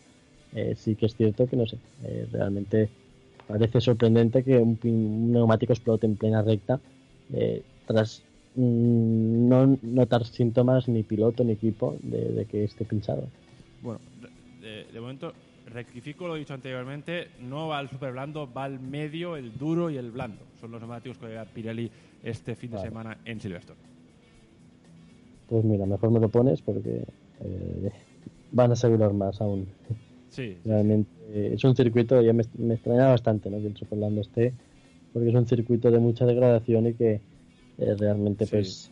[0.55, 2.89] eh, sí que es cierto que no sé, eh, realmente
[3.49, 4.79] parece sorprendente que un,
[5.33, 6.81] neumático explote en plena recta
[7.33, 8.23] eh, tras
[8.55, 13.25] mm, no notar síntomas ni piloto ni equipo de, que esté pinchado.
[13.83, 14.01] Bueno,
[14.63, 15.33] de, momento
[15.75, 19.97] rectifico lo dicho anteriormente, no va al super blando, va al medio, el duro y
[19.97, 20.43] el blando.
[20.61, 21.91] Son los neumáticos que va Pirelli
[22.23, 23.79] este fin de semana en Silverstone.
[25.49, 27.05] Pues mira, mejor me lo pones porque
[27.41, 27.93] eh,
[28.53, 29.67] van a asegurar más aún.
[30.31, 30.57] Sí.
[30.65, 32.43] Realmente es un circuito, ya me,
[32.75, 33.59] extraña bastante ¿no?
[33.59, 34.55] que el Superlando esté,
[35.13, 37.21] porque es un circuito de mucha degradación y que
[37.79, 38.91] eh, realmente pues...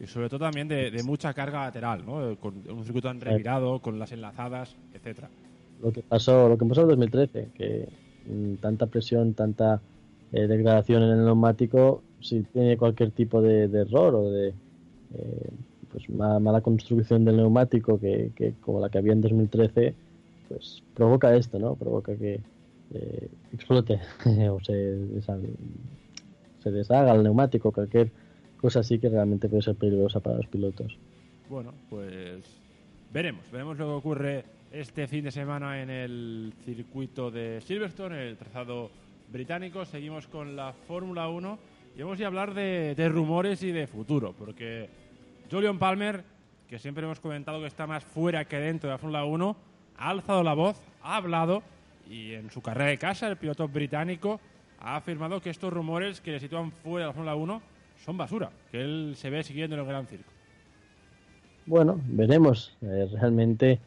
[0.00, 2.30] Y sobre todo también de, mucha carga lateral, ¿no?
[2.30, 5.30] Eh, con un circuito tan revirado, con las enlazadas, etcétera.
[5.82, 7.88] Lo que pasó, lo que pasó en 2013, que
[8.26, 9.80] mm, tanta presión, tanta
[10.32, 14.54] eh, degradación en el neumático, si tiene cualquier tipo de, error o de
[15.92, 19.94] pues mala, construcción del neumático que, que, como la que había en 2013
[20.48, 21.74] pues provoca esto, ¿no?
[21.74, 22.40] Provoca que
[22.92, 24.00] eh, explote
[24.50, 24.98] o se,
[26.62, 28.10] se deshaga el neumático, cualquier
[28.60, 30.96] cosa así que realmente puede ser peligrosa para los pilotos.
[31.48, 32.42] Bueno, pues
[33.12, 38.36] veremos, veremos lo que ocurre este fin de semana en el circuito de Silverstone, el
[38.36, 38.90] trazado
[39.30, 39.84] británico.
[39.84, 41.58] Seguimos con la Fórmula 1
[41.96, 44.88] y vamos a hablar de, de rumores y de futuro, porque
[45.48, 46.24] Julian Palmer,
[46.68, 49.56] que siempre hemos comentado que está más fuera que dentro de la Fórmula 1,
[49.96, 51.62] ha alzado la voz, ha hablado
[52.10, 54.40] y en su carrera de casa el piloto británico
[54.80, 57.62] ha afirmado que estos rumores que le sitúan fuera de la Fórmula 1
[58.04, 60.32] son basura, que él se ve siguiendo en el Gran Circo.
[61.64, 62.76] Bueno, veremos.
[62.82, 63.78] Eh, realmente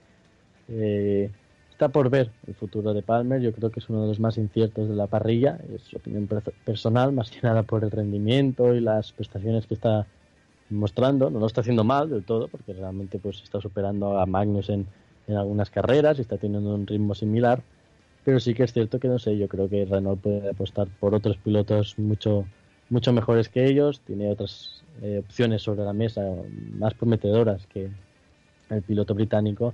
[0.69, 1.32] eh,
[1.71, 3.41] está por ver el futuro de Palmer.
[3.41, 5.60] Yo creo que es uno de los más inciertos de la parrilla.
[5.73, 6.27] Es su opinión
[6.65, 10.08] personal, más que nada por el rendimiento y las prestaciones que está
[10.69, 11.30] mostrando.
[11.30, 14.88] No lo está haciendo mal del todo, porque realmente pues está superando a Magnus en,
[15.27, 17.62] en algunas carreras y está teniendo un ritmo similar.
[18.23, 21.13] Pero sí que es cierto que no sé, yo creo que Renault puede apostar por
[21.13, 22.45] otros pilotos mucho,
[22.89, 26.23] mucho mejores que ellos, tiene otras eh, opciones sobre la mesa
[26.73, 27.89] más prometedoras que
[28.69, 29.73] el piloto británico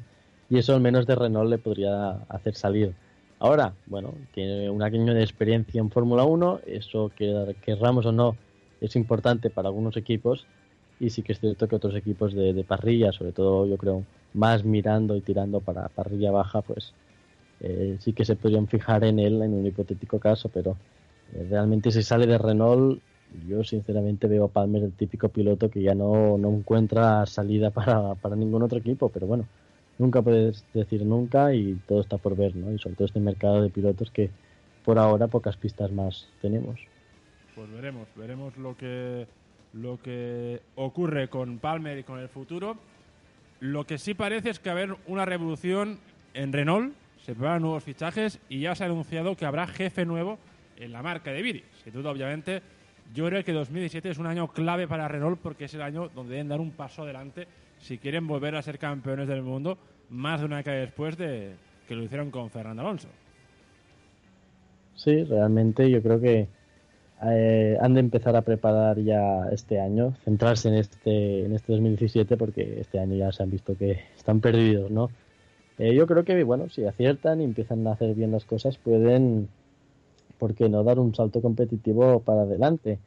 [0.50, 2.94] y eso al menos de Renault le podría hacer salir.
[3.40, 8.38] Ahora, bueno, tiene un año de experiencia en Fórmula 1, eso que querramos o no
[8.80, 10.46] es importante para algunos equipos
[11.00, 14.04] y sí que es cierto que otros equipos de, parrilla, sobre todo yo creo
[14.34, 16.94] más mirando y tirando para parrilla baja, pues
[17.60, 20.78] eh, sí que se podrían fijar en él en un hipotético caso, pero
[21.34, 23.02] eh, realmente si sale de Renault,
[23.48, 28.16] yo sinceramente veo a Palmer el típico piloto que ya no, no encuentra salida para,
[28.16, 29.46] para ningún otro equipo, pero bueno,
[29.98, 32.72] nunca puedes decir nunca y todo está por ver, ¿no?
[32.72, 34.30] Y sobre todo este mercado de pilotos que
[34.84, 36.80] por ahora pocas pistas más tenemos.
[37.56, 39.28] Pues veremos, veremos lo que
[39.74, 42.78] lo que ocurre con Palmer y con el futuro.
[43.60, 46.00] Lo que sí parece es que va a haber una revolución
[46.34, 50.38] en Renault, se preparan nuevos fichajes y ya se ha anunciado que habrá jefe nuevo
[50.78, 51.64] en la marca de Viri.
[51.84, 52.62] Sin duda, obviamente,
[53.14, 56.34] yo creo que 2017 es un año clave para Renault porque es el año donde
[56.34, 57.48] deben dar un paso adelante
[57.84, 59.78] si quieren volver a ser campeones del mundo
[60.10, 61.54] más de una década después de
[61.88, 63.10] que lo hicieron con Fernando Alonso.
[64.96, 66.48] Sí, realmente yo creo que
[67.26, 72.38] eh, han de empezar a preparar ya este año, centrarse en este, en este 2017
[72.38, 75.10] porque este año ya se han visto que están perdidos, ¿no?
[75.78, 79.50] Eh, yo creo que, bueno, si aciertan y empiezan a hacer bien las cosas, pueden,
[80.38, 83.00] ¿por qué no?, dar un salto competitivo para adelante.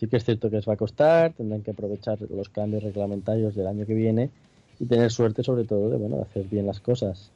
[0.00, 3.54] Sí que es cierto que les va a costar, tendrán que aprovechar los cambios reglamentarios
[3.54, 4.30] del año que viene
[4.78, 7.30] y tener suerte sobre todo de, bueno, hacer bien las cosas.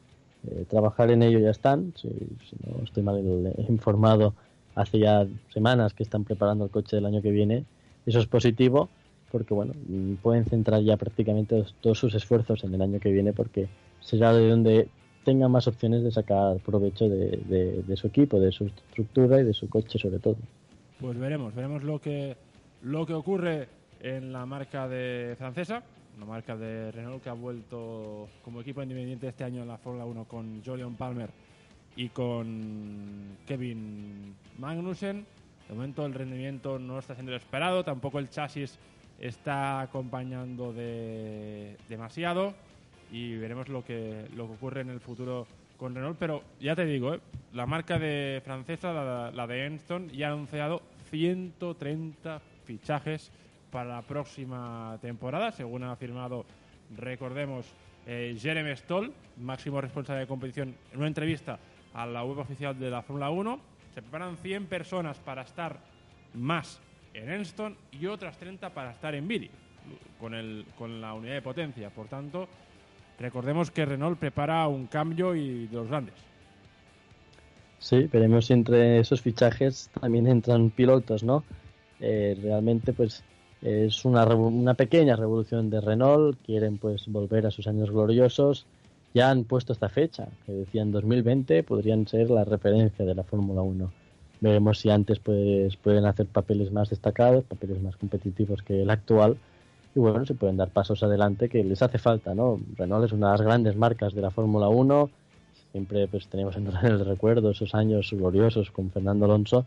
[0.48, 3.22] Eh, trabajar en ello ya están, si, no estoy mal
[3.68, 4.32] informado,
[4.74, 7.66] hace ya semanas que están preparando el coche del año que viene.
[8.06, 8.88] Eso es positivo
[9.30, 9.74] porque bueno,
[10.22, 13.68] pueden centrar ya prácticamente todos sus esfuerzos en el año que viene porque
[14.00, 14.88] será de donde
[15.22, 19.52] tengan más opciones de sacar provecho de, de, su equipo, de su estructura y de
[19.52, 20.36] su coche sobre todo.
[20.98, 22.36] Pues veremos, veremos lo que,
[22.84, 23.68] lo que ocurre
[24.00, 25.82] en la marca de francesa,
[26.16, 30.04] una marca de Renault que ha vuelto como equipo independiente este año en la Fórmula
[30.04, 31.30] 1 con Julian Palmer
[31.96, 35.26] y con Kevin Magnussen.
[35.66, 38.78] De momento el rendimiento no está siendo esperado, tampoco el chasis
[39.18, 42.52] está acompañando de demasiado
[43.10, 45.46] y veremos lo que, lo que ocurre en el futuro
[45.78, 46.18] con Renault.
[46.18, 47.20] Pero ya te digo, ¿eh?
[47.54, 53.30] la marca de francesa, la, de Enston, ya ha anunciado 130 fichajes
[53.70, 56.44] para la próxima temporada, según ha afirmado,
[56.96, 57.66] recordemos,
[58.06, 61.58] eh, Jeremy Stoll, máximo responsable de competición, en una entrevista
[61.94, 63.60] a la web oficial de la Fórmula 1.
[63.94, 65.78] Se preparan 100 personas para estar
[66.34, 66.80] más
[67.14, 69.50] en Enston y otras 30 para estar en Viri,
[70.20, 71.90] con, el, con la unidad de potencia.
[71.90, 72.48] Por tanto,
[73.18, 76.14] recordemos que Renault prepara un cambio y de los grandes.
[77.78, 81.44] Sí, veremos si entre esos fichajes también entran pilotos, ¿no?
[82.06, 83.22] Eh, realmente, pues
[83.62, 86.38] es una, una pequeña revolución de Renault.
[86.44, 88.66] Quieren, pues, volver a sus años gloriosos.
[89.14, 93.62] Ya han puesto esta fecha, que decían 2020, podrían ser la referencia de la Fórmula
[93.62, 93.90] 1.
[94.40, 99.38] Veremos si antes pues, pueden hacer papeles más destacados, papeles más competitivos que el actual.
[99.94, 102.60] Y bueno, se pueden dar pasos adelante que les hace falta, ¿no?
[102.76, 105.08] Renault es una de las grandes marcas de la Fórmula 1
[105.74, 109.66] Siempre pues tenemos en el recuerdo esos años gloriosos con Fernando Alonso.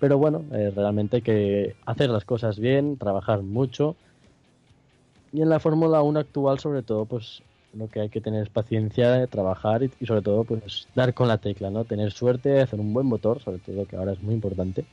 [0.00, 3.96] Pero bueno, eh, realmente hay que hacer las cosas bien, trabajar mucho.
[5.32, 7.42] Y en la Fórmula 1 actual, sobre todo, pues
[7.74, 11.38] lo que hay que tener es paciencia, trabajar y, sobre todo, pues dar con la
[11.38, 11.84] tecla, ¿no?
[11.84, 14.84] Tener suerte, hacer un buen motor, sobre todo que ahora es muy importante.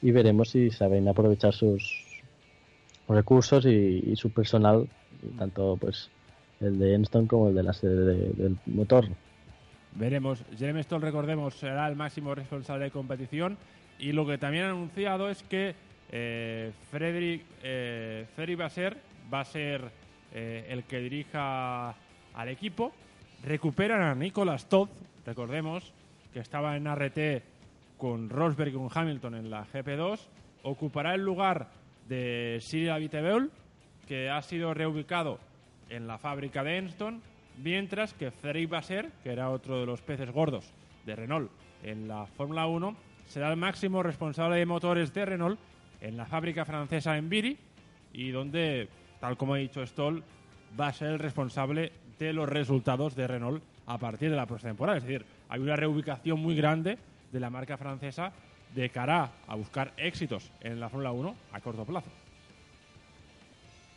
[0.00, 2.04] Y veremos si saben aprovechar sus
[3.08, 4.88] recursos y, su personal,
[5.38, 6.10] tanto pues
[6.60, 9.06] el de Enston como el de la sede del motor.
[9.94, 10.42] Veremos.
[10.56, 13.58] Jeremy Stoll, recordemos, será el máximo responsable de competición.
[14.02, 15.76] Y lo que también ha anunciado es que
[16.10, 18.26] eh, Frederick, eh,
[18.58, 18.96] Basser
[19.32, 19.92] va a ser
[20.34, 21.90] eh, el que dirija
[22.34, 22.92] al equipo.
[23.44, 24.88] Recuperan a Nicolas Todd,
[25.24, 25.92] recordemos,
[26.32, 27.44] que estaba en RT
[27.96, 30.18] con Rosberg y con Hamilton en la GP2.
[30.64, 31.68] Ocupará el lugar
[32.08, 33.52] de Cyril Abiteboul,
[34.08, 35.38] que ha sido reubicado
[35.88, 37.22] en la fábrica de Enston
[37.56, 40.72] mientras que Frederic Basser, que era otro de los peces gordos
[41.06, 41.52] de Renault
[41.84, 42.96] en la Fórmula 1,
[43.32, 45.58] será el máximo responsable de motores de Renault
[46.00, 47.56] en la fábrica francesa en Biri
[48.12, 48.88] y donde,
[49.20, 50.22] tal como ha dicho Stoll,
[50.78, 54.70] va a ser el responsable de los resultados de Renault a partir de la próxima
[54.70, 54.98] temporada.
[54.98, 56.98] Es decir, hay una reubicación muy grande
[57.32, 58.32] de la marca francesa
[58.74, 62.10] de cara a buscar éxitos en la Fórmula 1 a corto plazo.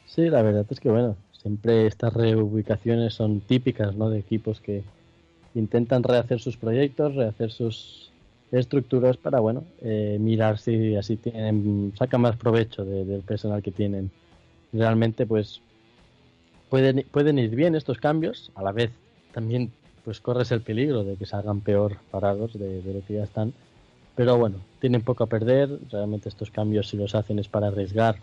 [0.06, 4.10] Sí, la verdad es que bueno, Siempre estas reubicaciones son típicas ¿no?
[4.10, 4.84] de equipos que
[5.54, 8.10] intentan rehacer sus proyectos, rehacer sus
[8.52, 14.12] estructuras para bueno eh, mirar si así tienen sacan más provecho del personal que tienen.
[14.72, 15.62] Realmente pues
[16.70, 18.92] pueden, pueden ir bien estos cambios, a la vez
[19.34, 19.72] también
[20.04, 23.54] pues corres el peligro de que salgan peor parados de, de lo que ya están.
[24.16, 28.16] Pero bueno, tienen poco a perder, realmente estos cambios si los hacen es para arriesgar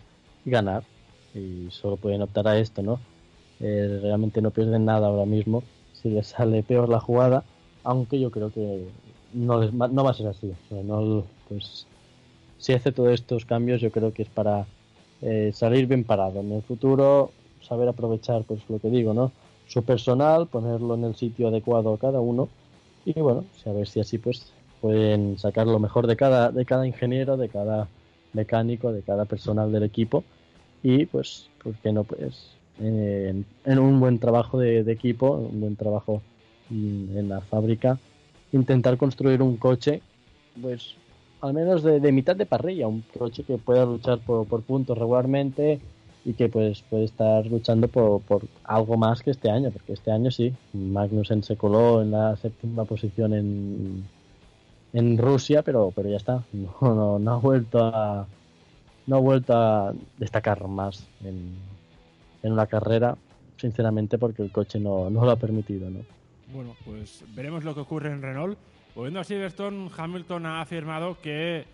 [0.45, 0.83] y ganar
[1.35, 2.99] y solo pueden optar a esto, ¿no?
[3.59, 5.63] Eh, realmente no pierden nada ahora mismo
[5.93, 7.43] si les sale peor la jugada,
[7.83, 8.85] aunque yo creo que
[9.33, 10.51] no, no va a ser así.
[10.69, 11.87] no, pues,
[12.57, 14.65] si hace todos estos cambios, yo creo que es para
[15.21, 17.31] eh, salir bien parado en el futuro,
[17.61, 19.31] saber aprovechar, pues lo que digo, ¿no?
[19.67, 22.49] Su personal, ponerlo en el sitio adecuado a cada uno
[23.05, 27.37] y bueno, saber si así pues pueden sacar lo mejor de cada, de cada ingeniero,
[27.37, 27.87] de cada
[28.33, 30.23] mecánico, de cada personal del equipo
[30.83, 32.03] y pues, ¿por qué no?
[32.03, 36.21] Pues en, un buen trabajo de, equipo, un buen trabajo
[36.69, 37.99] mm, en la fábrica,
[38.53, 40.01] intentar construir un coche,
[40.61, 40.95] pues
[41.41, 45.81] al menos de, mitad de parrilla, un coche que pueda luchar por, puntos regularmente
[46.23, 48.21] y que pues puede estar luchando por,
[48.63, 52.85] algo más que este año, porque este año sí, Magnussen se coló en la séptima
[52.85, 54.05] posición en,
[54.93, 58.25] en Rusia, pero, pero ya está, no, no, ha vuelto a
[59.05, 61.57] no ha vuelto a destacar más en,
[62.41, 63.17] en una carrera,
[63.57, 65.89] sinceramente, porque el coche no, no lo ha permitido.
[65.89, 65.99] ¿no?
[66.53, 68.59] Bueno, pues veremos lo que ocurre en Renault.
[68.93, 71.65] Volviendo a Silverstone, Hamilton ha afirmado que,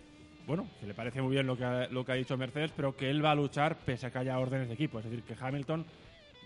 [0.46, 2.96] bueno, que le parece muy bien lo que, ha, lo que ha dicho Mercedes, pero
[2.96, 4.98] que él va a luchar pese a que haya órdenes de equipo.
[4.98, 5.84] Es decir, que Hamilton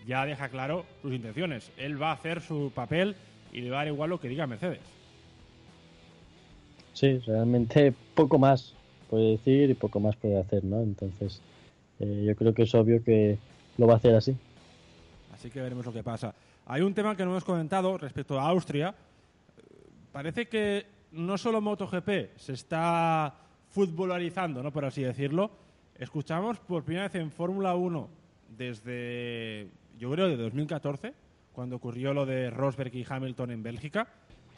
[0.05, 1.71] ya deja claro sus intenciones.
[1.77, 3.15] Él va a hacer su papel
[3.53, 4.81] y le va a dar igual lo que diga Mercedes.
[6.91, 8.75] Sí, realmente poco más
[9.09, 10.81] puede decir y poco más puede hacer, ¿no?
[10.81, 11.41] Entonces,
[12.01, 13.37] eh, yo creo que es obvio que
[13.77, 14.35] lo va a hacer así.
[15.33, 16.35] Así que veremos lo que pasa.
[16.67, 18.95] Hay un tema que no hemos comentado respecto a Austria.
[20.11, 23.35] Parece que no solo MotoGP se está
[23.69, 24.71] futbolarizando, ¿no?
[24.71, 25.51] por así decirlo.
[25.97, 28.09] Escuchamos por primera vez en Fórmula 1
[28.57, 31.13] desde, yo creo, de 2014,
[31.53, 34.07] cuando ocurrió lo de Rosberg y Hamilton en Bélgica,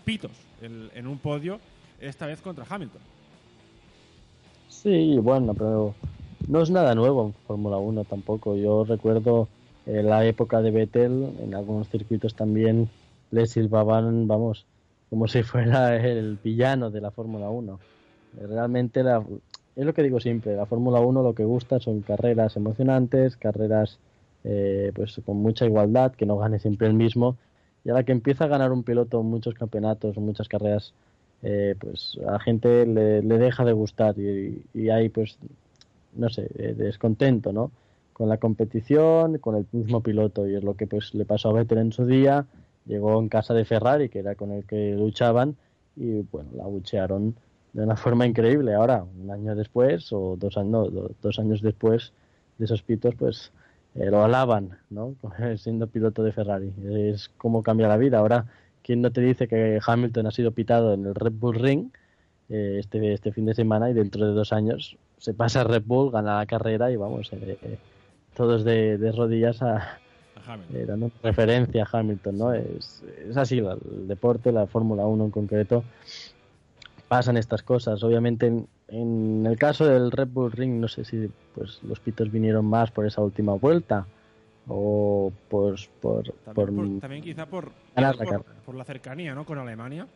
[0.05, 0.31] pitos
[0.61, 1.59] en un podio,
[1.99, 3.01] esta vez contra Hamilton.
[4.69, 5.93] Sí, bueno, pero
[6.47, 8.55] no es nada nuevo en Fórmula 1 tampoco.
[8.55, 9.49] Yo recuerdo
[9.87, 12.89] eh, la época de Vettel, en algunos circuitos también
[13.31, 14.65] le silbaban, vamos,
[15.09, 17.79] como si fuera el villano de la Fórmula 1.
[18.39, 19.23] Eh, realmente la,
[19.77, 23.97] es lo que digo siempre, la Fórmula 1 lo que gusta son carreras emocionantes, carreras
[24.43, 27.37] eh, pues con mucha igualdad, que no gane siempre el mismo.
[27.85, 30.93] Y a la que empieza a ganar un piloto muchos campeonatos, muchas carreras,
[31.79, 35.37] pues a la gente le, deja de gustar y, y hay pues
[36.13, 37.71] no sé, descontento, ¿no?
[38.17, 41.53] Con la competición, con el mismo piloto y es lo que pues le pasó a
[41.53, 42.47] Vettel en su día,
[42.87, 45.55] llegó en casa de Ferrari, que era con el que luchaban
[45.95, 47.35] y bueno, la buchearon
[47.73, 48.73] de una forma increíble.
[48.73, 50.89] Ahora, un año después o dos años,
[51.21, 52.11] dos años después
[52.57, 53.51] de esos pitos, pues
[53.93, 55.15] eh, lo alaban, ¿no?
[55.57, 56.73] Siendo piloto de Ferrari.
[56.89, 58.17] Es como cambia la vida.
[58.17, 58.45] Ahora,
[58.81, 61.91] ¿quién no te dice que Hamilton ha sido pitado en el Red Bull Ring
[62.49, 65.83] eh, este, este fin de semana y dentro de dos años se pasa a Red
[65.85, 67.77] Bull, gana la carrera y vamos, eh,
[68.37, 69.99] todos de, rodillas a,
[70.87, 72.53] dando referencia a Hamilton, ¿no?
[72.53, 75.83] Es, es así, el deporte, la Fórmula 1 en concreto,
[77.07, 78.01] pasan estas cosas.
[78.03, 82.65] Obviamente en el caso del Red Bull Ring, no sé si pues los pitos vinieron
[82.65, 84.05] más por esa última vuelta
[84.69, 87.71] o pues, por, también, también quizá por,
[88.65, 89.45] por, la cercanía, ¿no?
[89.45, 90.07] Con Alemania.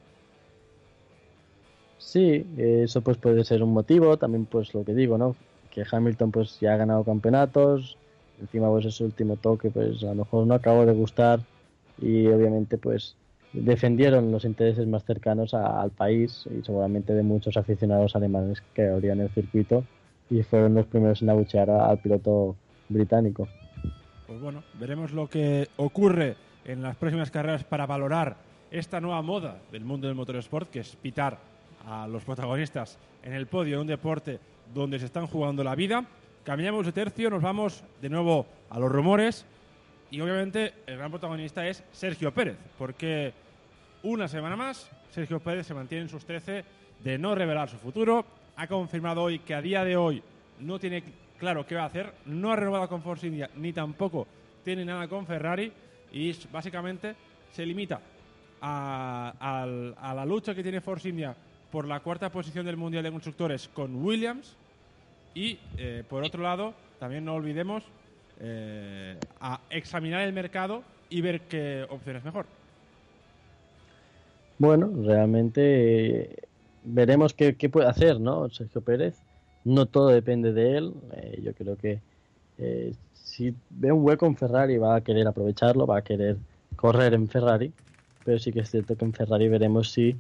[1.98, 4.18] Sí, eso pues puede ser un motivo.
[4.18, 5.36] También pues lo que digo, ¿no?
[5.70, 7.98] Que Hamilton pues ya ha ganado campeonatos.
[8.42, 11.40] Encima pues ese último toque pues a lo mejor no acabó de gustar
[12.02, 13.16] y obviamente pues
[13.54, 19.20] defendieron los intereses más cercanos al país y seguramente de muchos aficionados alemanes que abrían
[19.20, 19.84] el circuito
[20.30, 22.56] y fueron los primeros en abuchear al piloto
[22.90, 23.48] británico.
[24.28, 26.36] Pues bueno, veremos lo que ocurre
[26.66, 28.38] en las próximas carreras para valorar
[28.72, 31.40] esta nueva moda del mundo del motorsport, que es pitar
[31.86, 34.40] a los protagonistas en el podio de un deporte
[34.74, 36.06] donde se están jugando la vida.
[36.44, 39.46] Cambiamos de tercio, nos vamos de nuevo a los rumores.
[40.10, 43.32] Y obviamente el gran protagonista es Sergio Pérez, porque
[44.02, 46.66] una semana más Sergio Pérez se mantiene en sus 13
[47.04, 48.26] de no revelar su futuro.
[48.56, 50.24] Ha confirmado hoy que a día de hoy
[50.60, 51.04] no tiene
[51.38, 54.28] claro qué va a hacer, no ha renovado con Force India ni tampoco
[54.64, 55.72] tiene nada con Ferrari.
[56.12, 57.16] Y básicamente
[57.52, 58.02] se limita
[58.62, 59.66] a,
[60.16, 61.36] la lucha que tiene Force India
[61.72, 64.58] por la cuarta posición del Mundial de Constructores con Williams
[65.34, 67.84] y eh, por otro lado también no olvidemos
[68.44, 72.48] eh, a examinar el mercado y ver qué opción es mejor.
[74.58, 76.36] Bueno, realmente eh,
[76.84, 78.50] veremos qué, puede hacer, ¿no?
[78.50, 79.16] Sergio Pérez.
[79.64, 80.94] No todo depende de él.
[81.14, 82.00] Eh, yo creo que
[83.14, 86.38] si ve un hueco en Ferrari va a querer aprovecharlo, va a querer
[86.76, 87.72] correr en Ferrari.
[88.26, 90.16] Pero sí que es cierto que en Ferrari veremos si,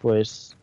[0.00, 0.56] pues,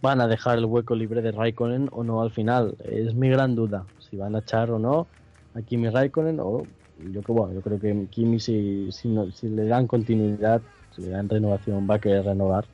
[0.00, 2.76] van a dejar el hueco libre de Raikkonen o no al final.
[2.84, 5.06] Es mi gran duda, si van a echar o no
[5.54, 6.62] a Kimi Raikkonen o
[7.12, 10.60] yo, bueno, yo creo que Kimi si, si, si le dan continuidad,
[10.94, 12.66] si le dan renovación va a querer renovar,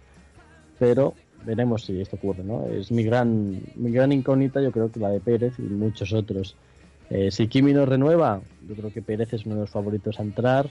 [0.78, 1.14] pero
[1.44, 2.66] veremos si esto ocurre, ¿no?
[2.66, 6.56] Es mi gran, mi gran incógnita, yo creo que la de Pérez y muchos otros.
[7.08, 10.24] Eh, si Kimi no renueva, yo creo que Pérez es uno de los favoritos a
[10.24, 10.68] entrar,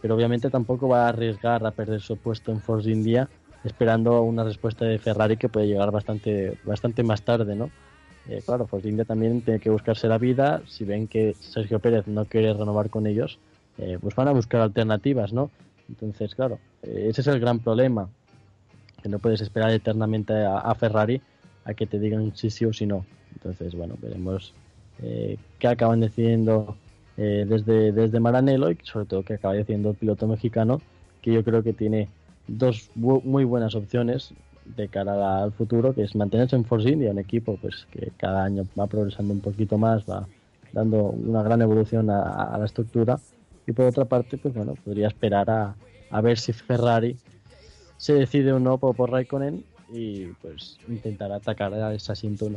[0.00, 3.28] pero obviamente tampoco va a arriesgar a perder su puesto en Force India
[3.64, 7.70] esperando una respuesta de Ferrari que puede llegar bastante, bastante más tarde, ¿no?
[8.28, 10.62] Eh, claro, Force India también tiene que buscarse la vida.
[10.66, 13.38] Si ven que Sergio Pérez no quiere renovar con ellos,
[13.78, 15.50] eh, pues van a buscar alternativas, ¿no?
[15.88, 18.08] Entonces, claro, eh, ese es el gran problema.
[19.02, 21.20] Que no puedes esperar eternamente a, Ferrari
[21.66, 23.04] a que te digan sí sí o sí no.
[23.34, 24.54] Entonces, bueno, veremos
[25.58, 26.76] qué acaban decidiendo
[27.16, 30.80] desde, desde Maranello y sobre todo qué acaba decidiendo el piloto mexicano,
[31.20, 32.08] que yo creo que tiene
[32.46, 34.34] dos muy buenas opciones
[34.64, 38.44] de cara al futuro, que es mantenerse en Force India, un equipo pues que cada
[38.44, 40.26] año va progresando un poquito más, va
[40.72, 43.18] dando una gran evolución a, la estructura.
[43.66, 45.74] Y por otra parte, pues bueno, podría esperar a,
[46.10, 47.16] a ver si Ferrari
[47.96, 52.50] se decide o no por, por Raikkonen y pues intentar atacar a ese asiento.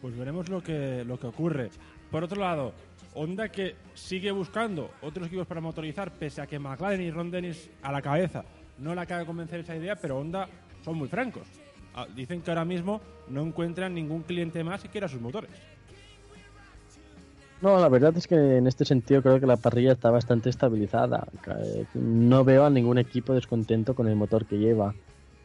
[0.00, 1.70] Pues veremos lo que, lo que ocurre.
[2.10, 2.72] Por otro lado,
[3.14, 7.70] Honda que sigue buscando otros equipos para motorizar, pese a que McLaren y Ron Dennis
[7.82, 8.44] a la cabeza
[8.78, 10.48] no le acaba de convencer esa idea, pero Honda
[10.84, 11.46] son muy francos.
[11.94, 15.50] Ah, dicen que ahora mismo no encuentran ningún cliente más que quiera sus motores.
[17.60, 21.28] No, la verdad es que en este sentido creo que la parrilla está bastante estabilizada.
[21.94, 24.94] No veo a ningún equipo descontento con el motor que lleva.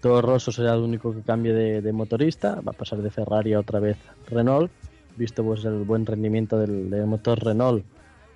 [0.02, 3.60] Todo Rosso será el único que cambie de, motorista, va a pasar de Ferrari a
[3.60, 3.98] otra vez
[4.30, 4.72] Renault,
[5.16, 7.84] visto pues el buen rendimiento del, del motor Renault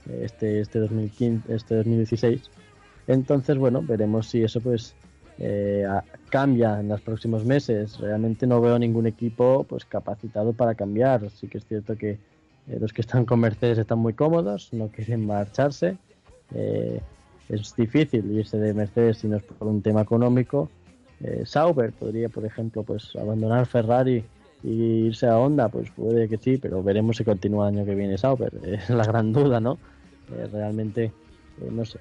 [0.10, 2.50] este este 2015, este 2016.
[3.08, 4.96] Entonces, bueno, veremos si eso pues
[5.44, 5.88] eh,
[6.30, 8.00] cambia en los próximos meses.
[8.00, 11.30] Realmente no veo ningún equipo pues capacitado para cambiar.
[11.32, 14.90] Sí que es cierto que eh, los que están con Mercedes están muy cómodos, no
[14.90, 15.98] quieren marcharse.
[16.54, 17.02] Eh,
[17.50, 20.70] es difícil irse de Mercedes si no es por un tema económico.
[21.46, 24.24] Sauber podría, por ejemplo, pues abandonar Ferrari
[24.64, 27.94] y irse a Honda, pues puede que sí, pero veremos si continúa el año que
[27.94, 28.52] viene Sauber.
[28.64, 29.78] Es la gran duda, ¿no?
[30.52, 31.12] realmente,
[31.70, 32.00] no sé,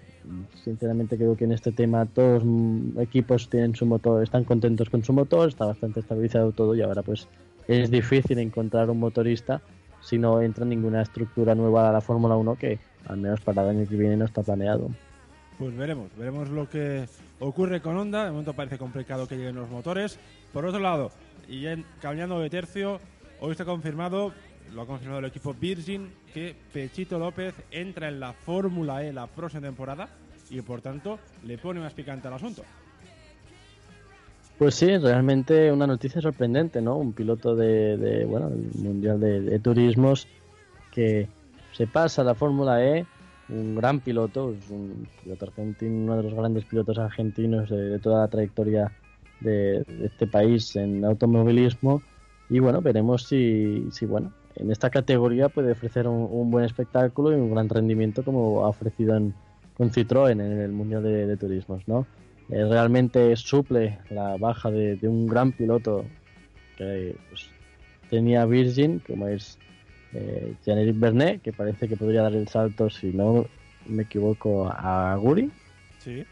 [0.64, 5.04] sinceramente creo que en este tema todos los equipos tienen su motor, están contentos con
[5.04, 7.28] su motor, está bastante estabilizado todo y ahora pues
[7.68, 9.60] es difícil encontrar un motorista
[10.00, 13.76] si no entra ninguna estructura nueva a la Fórmula 1 que al menos para el
[13.76, 14.88] año que viene no está planeado.
[15.58, 17.06] Pues veremos, veremos lo que
[17.38, 18.24] ocurre con Honda.
[18.24, 20.18] De momento parece complicado que lleguen los motores.
[20.52, 21.10] Por otro lado,
[21.48, 21.66] y
[22.00, 22.98] cambiando de tercio,
[23.40, 24.32] hoy está confirmado,
[24.72, 29.26] lo ha confirmado el equipo Virgin, que Pechito López entra en la Fórmula E la
[29.26, 30.08] próxima temporada
[30.50, 32.62] y por tanto le pone más picante al asunto.
[34.58, 36.96] Pues sí, realmente una noticia sorprendente, ¿no?
[36.96, 40.28] Un piloto de, bueno, el Mundial de, de Turismos
[40.92, 41.28] que
[41.72, 43.06] se pasa a la Fórmula E
[43.50, 48.22] un gran piloto, es un piloto argentino, uno de los grandes pilotos argentinos de, toda
[48.22, 48.92] la trayectoria
[49.40, 52.02] de, este país en automovilismo.
[52.48, 57.34] Y bueno, veremos si, si bueno, en esta categoría puede ofrecer un, buen espectáculo y
[57.34, 59.34] un gran rendimiento como ha ofrecido en,
[59.76, 62.06] con Citroën en el Mundial de, Turismos, ¿no?
[62.50, 66.04] Eh, realmente suple la baja de, un gran piloto
[66.76, 67.48] que pues,
[68.10, 69.58] tenía Virgin, como es
[70.12, 73.46] eh, Jean-Éric Bernet, que parece que podría dar el salto, si no
[73.86, 75.50] me equivoco, a Guri.
[75.98, 76.24] Sí.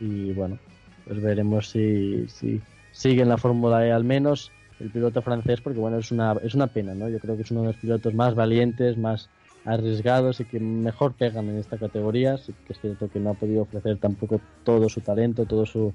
[0.00, 0.58] Y bueno,
[1.06, 2.60] pues veremos si, si
[2.92, 6.54] sigue en la Fórmula E al menos el piloto francés, porque bueno, es una, es
[6.54, 7.08] una pena, ¿no?
[7.08, 9.28] Yo creo que es uno de los pilotos más valientes, más
[9.64, 12.36] arriesgados y que mejor pegan en esta categoría.
[12.38, 15.92] Sí que es cierto que no ha podido ofrecer tampoco todo su talento, todo su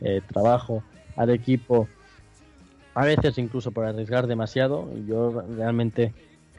[0.00, 0.82] eh, trabajo
[1.16, 1.88] al equipo
[2.94, 4.88] a veces incluso por arriesgar demasiado.
[5.06, 6.14] Yo realmente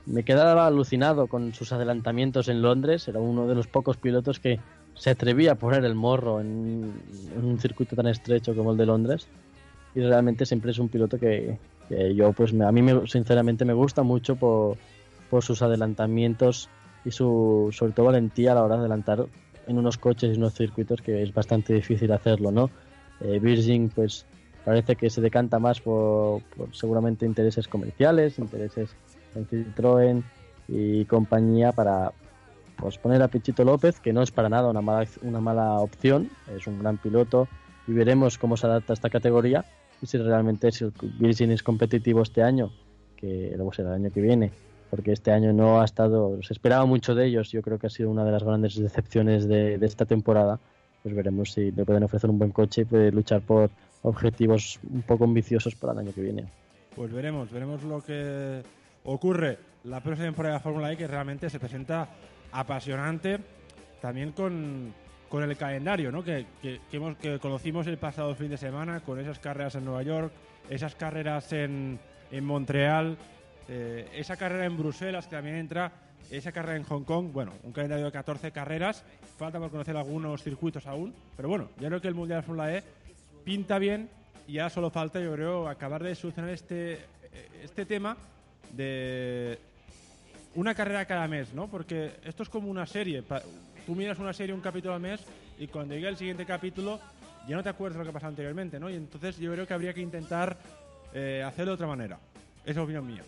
[0.06, 3.08] me quedaba alucinado con sus adelantamientos en Londres.
[3.08, 4.60] Era uno de los pocos pilotos que
[4.96, 6.94] se atrevía a poner el morro en,
[7.42, 9.28] un circuito tan estrecho como el de Londres.
[9.96, 11.58] Y realmente siempre es un piloto que,
[12.14, 14.78] yo, pues a mí me, sinceramente me gusta mucho por,
[15.30, 16.70] por sus adelantamientos
[17.06, 19.26] y su, sobre todo valentía a la hora de adelantar
[19.68, 22.70] en unos coches y unos circuitos que es bastante difícil hacerlo, ¿no?
[23.22, 24.26] Eh, Virgin, pues
[24.64, 26.42] parece que se decanta más por,
[26.72, 28.90] seguramente intereses comerciales, intereses
[29.36, 30.24] en Citroën
[30.68, 32.12] y compañía para
[32.78, 36.30] pues, poner a Pichito López, que no es para nada una mala, una mala opción,
[36.56, 37.48] es un gran piloto
[37.88, 39.64] y veremos cómo se adapta a esta categoría
[40.06, 40.86] si realmente si
[41.20, 42.72] Virgin es competitivo este año,
[43.16, 44.52] que luego será el año que viene,
[44.90, 47.90] porque este año no ha estado, se esperaba mucho de ellos, yo creo que ha
[47.90, 50.60] sido una de las grandes decepciones de, de esta temporada,
[51.04, 53.70] pues veremos si le pueden ofrecer un buen coche y puede luchar por
[54.02, 56.46] objetivos un poco ambiciosos para el año que viene.
[56.96, 58.62] Pues veremos, veremos lo que
[59.04, 62.10] ocurre la próxima temporada de Fórmula E que realmente se presenta
[62.52, 63.40] apasionante
[64.02, 64.94] también con,
[65.30, 66.24] con el calendario ¿no?
[66.24, 70.04] que, que, hemos, que conocimos el pasado fin de semana con esas carreras en Nueva
[70.04, 70.32] York,
[70.70, 72.00] esas carreras en,
[72.32, 73.18] en Montreal,
[73.68, 75.92] eh, esa carrera en Bruselas que también entra,
[76.32, 79.04] esa carrera en Hong Kong, bueno, un calendario de 14 carreras,
[79.38, 82.84] falta por conocer algunos circuitos aún, pero bueno, ya creo que el Mundial Fórmula E
[83.44, 84.10] pinta bien
[84.48, 87.00] y ya solo falta, yo creo, acabar de solucionar este,
[87.64, 88.18] este tema
[88.74, 89.60] de
[90.56, 91.68] una carrera cada mes, ¿no?
[91.68, 93.24] Porque esto es como una serie.
[93.86, 95.22] Tú miras una serie un capítulo al mes
[95.60, 97.00] y cuando llegue el siguiente capítulo
[97.48, 98.90] ya no te acuerdas de lo que pasado anteriormente, ¿no?
[98.90, 100.58] Y entonces yo creo que habría que intentar
[101.14, 102.18] eh, hacerlo de otra manera.
[102.64, 103.22] Esa es opinión mía.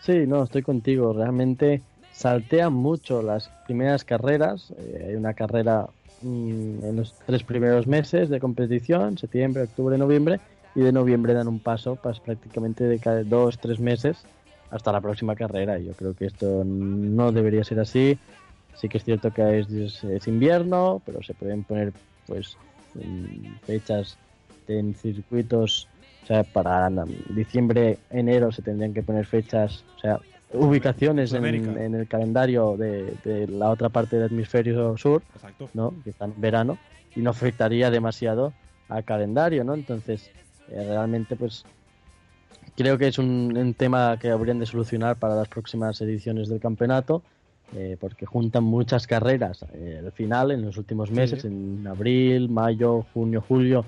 [0.00, 1.12] Sí, no, estoy contigo.
[1.12, 1.82] Realmente
[2.12, 4.72] saltean mucho las primeras carreras.
[4.78, 5.86] Eh, hay una carrera
[6.24, 10.40] Mm, en los tres primeros meses de competición, septiembre, octubre, noviembre,
[10.74, 14.24] y de noviembre dan un paso pues, prácticamente de cada dos, tres meses
[14.70, 15.78] hasta la próxima carrera.
[15.78, 18.18] Yo creo que esto no debería ser así.
[18.76, 21.92] Sí que es cierto que es, invierno, pero se pueden poner
[22.26, 22.56] pues
[23.66, 24.16] fechas
[24.68, 25.88] en circuitos,
[26.22, 26.90] o sea, para
[27.30, 30.20] diciembre, enero se tendrían que poner fechas, o sea,
[30.52, 31.44] ubicaciones en,
[31.94, 35.22] el calendario de, la otra parte del hemisferio sur,
[35.74, 35.94] ¿no?
[36.02, 36.78] que está en verano,
[37.14, 38.52] y no afectaría demasiado
[38.88, 39.74] al calendario, ¿no?
[39.74, 40.30] Entonces,
[40.68, 41.64] eh, realmente, pues,
[42.76, 47.22] creo que es un, tema que habrían de solucionar para las próximas ediciones del campeonato,
[47.74, 53.06] eh, porque juntan muchas carreras eh, al final, en los últimos meses, en abril, mayo,
[53.12, 53.84] junio, julio,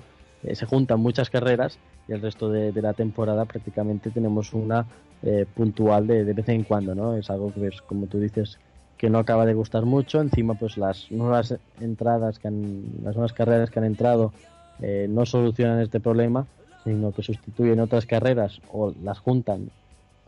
[0.53, 4.85] se juntan muchas carreras y el resto de, de la temporada prácticamente tenemos una
[5.23, 7.15] eh, puntual de, de, vez en cuando, ¿no?
[7.15, 8.59] Es algo que, como tú dices,
[8.97, 10.21] que no acaba de gustar mucho.
[10.21, 14.31] Encima, pues las nuevas entradas, que han, las nuevas carreras que han entrado
[14.79, 16.45] eh, no solucionan este problema,
[16.83, 19.71] sino que sustituyen otras carreras o las juntan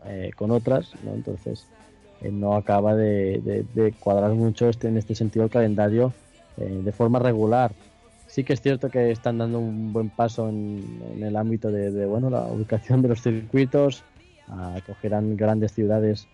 [0.06, 1.14] eh, con otras, ¿no?
[1.14, 1.66] Entonces,
[2.22, 6.12] no acaba de, cuadrar mucho este, en este sentido el calendario
[6.56, 7.72] de forma regular.
[8.26, 12.28] Sí que es cierto que están dando un buen paso en, el ámbito de, bueno
[12.30, 14.04] la ubicación de los circuitos,
[14.48, 16.26] acogerán grandes ciudades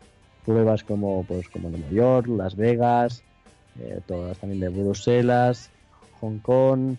[0.46, 3.22] pruebas como pues como Nueva York, Las Vegas,
[3.80, 5.70] eh, todas también de Bruselas,
[6.20, 6.96] Hong Kong,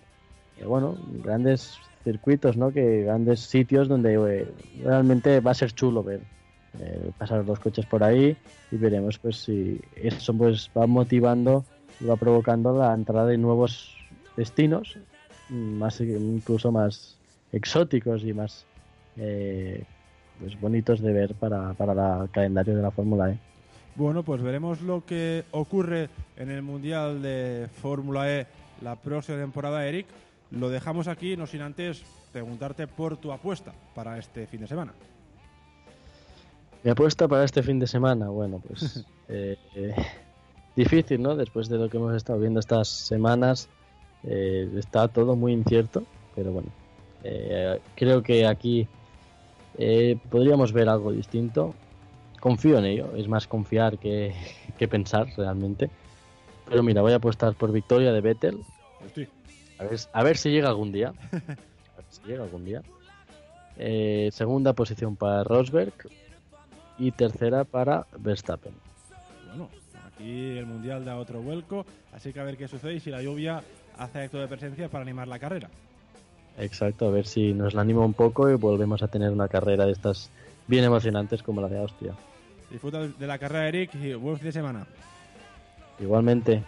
[0.60, 2.72] eh, bueno, grandes circuitos, ¿no?
[2.72, 4.48] Que grandes sitios donde eh,
[4.84, 6.22] realmente va a ser chulo ver
[7.18, 8.36] pasar los coches por ahí
[8.72, 11.66] y veremos pues si eso pues va motivando
[12.00, 13.96] y va provocando la entrada de nuevos
[14.36, 14.98] destinos,
[15.50, 17.18] más incluso más
[17.52, 18.66] exóticos y más
[19.18, 19.84] eh,
[20.40, 23.40] pues bonitos de ver para, para el calendario de la Fórmula E.
[23.96, 28.46] Bueno, pues veremos lo que ocurre en el Mundial de Fórmula E
[28.82, 30.06] la próxima temporada, Eric.
[30.52, 34.94] Lo dejamos aquí, no sin antes preguntarte por tu apuesta para este fin de semana.
[36.84, 39.96] Mi apuesta para este fin de semana, bueno, pues eh, eh,
[40.76, 41.36] difícil, ¿no?
[41.36, 43.68] Después de lo que hemos estado viendo estas semanas,
[44.24, 46.04] eh, está todo muy incierto,
[46.36, 46.70] pero bueno,
[47.96, 48.88] creo que aquí
[50.30, 51.74] podríamos ver algo distinto.
[52.40, 54.34] Confío en ello, es más confiar que,
[54.90, 55.90] pensar realmente.
[56.70, 58.62] Pero mira, voy a apostar por victoria de Vettel.
[59.80, 61.14] A ver, a ver si llega algún día.
[61.32, 62.82] A ver si llega algún día.
[64.32, 65.94] segunda posición para Rosberg
[66.98, 68.74] y tercera para Verstappen.
[69.48, 69.70] Bueno,
[70.08, 73.22] aquí el Mundial da otro vuelco, así que a ver qué sucede y si la
[73.22, 73.64] lluvia
[73.98, 75.70] hace acto de presencia para animar la carrera.
[76.58, 79.86] Exacto, a ver si nos la anima un poco y volvemos a tener una carrera
[79.86, 80.32] de estas
[80.68, 82.14] bien emocionantes como la de Austria.
[82.72, 84.88] Disfruta de la carrera, Eric, y buen fin de semana.
[86.00, 86.64] Igualmente.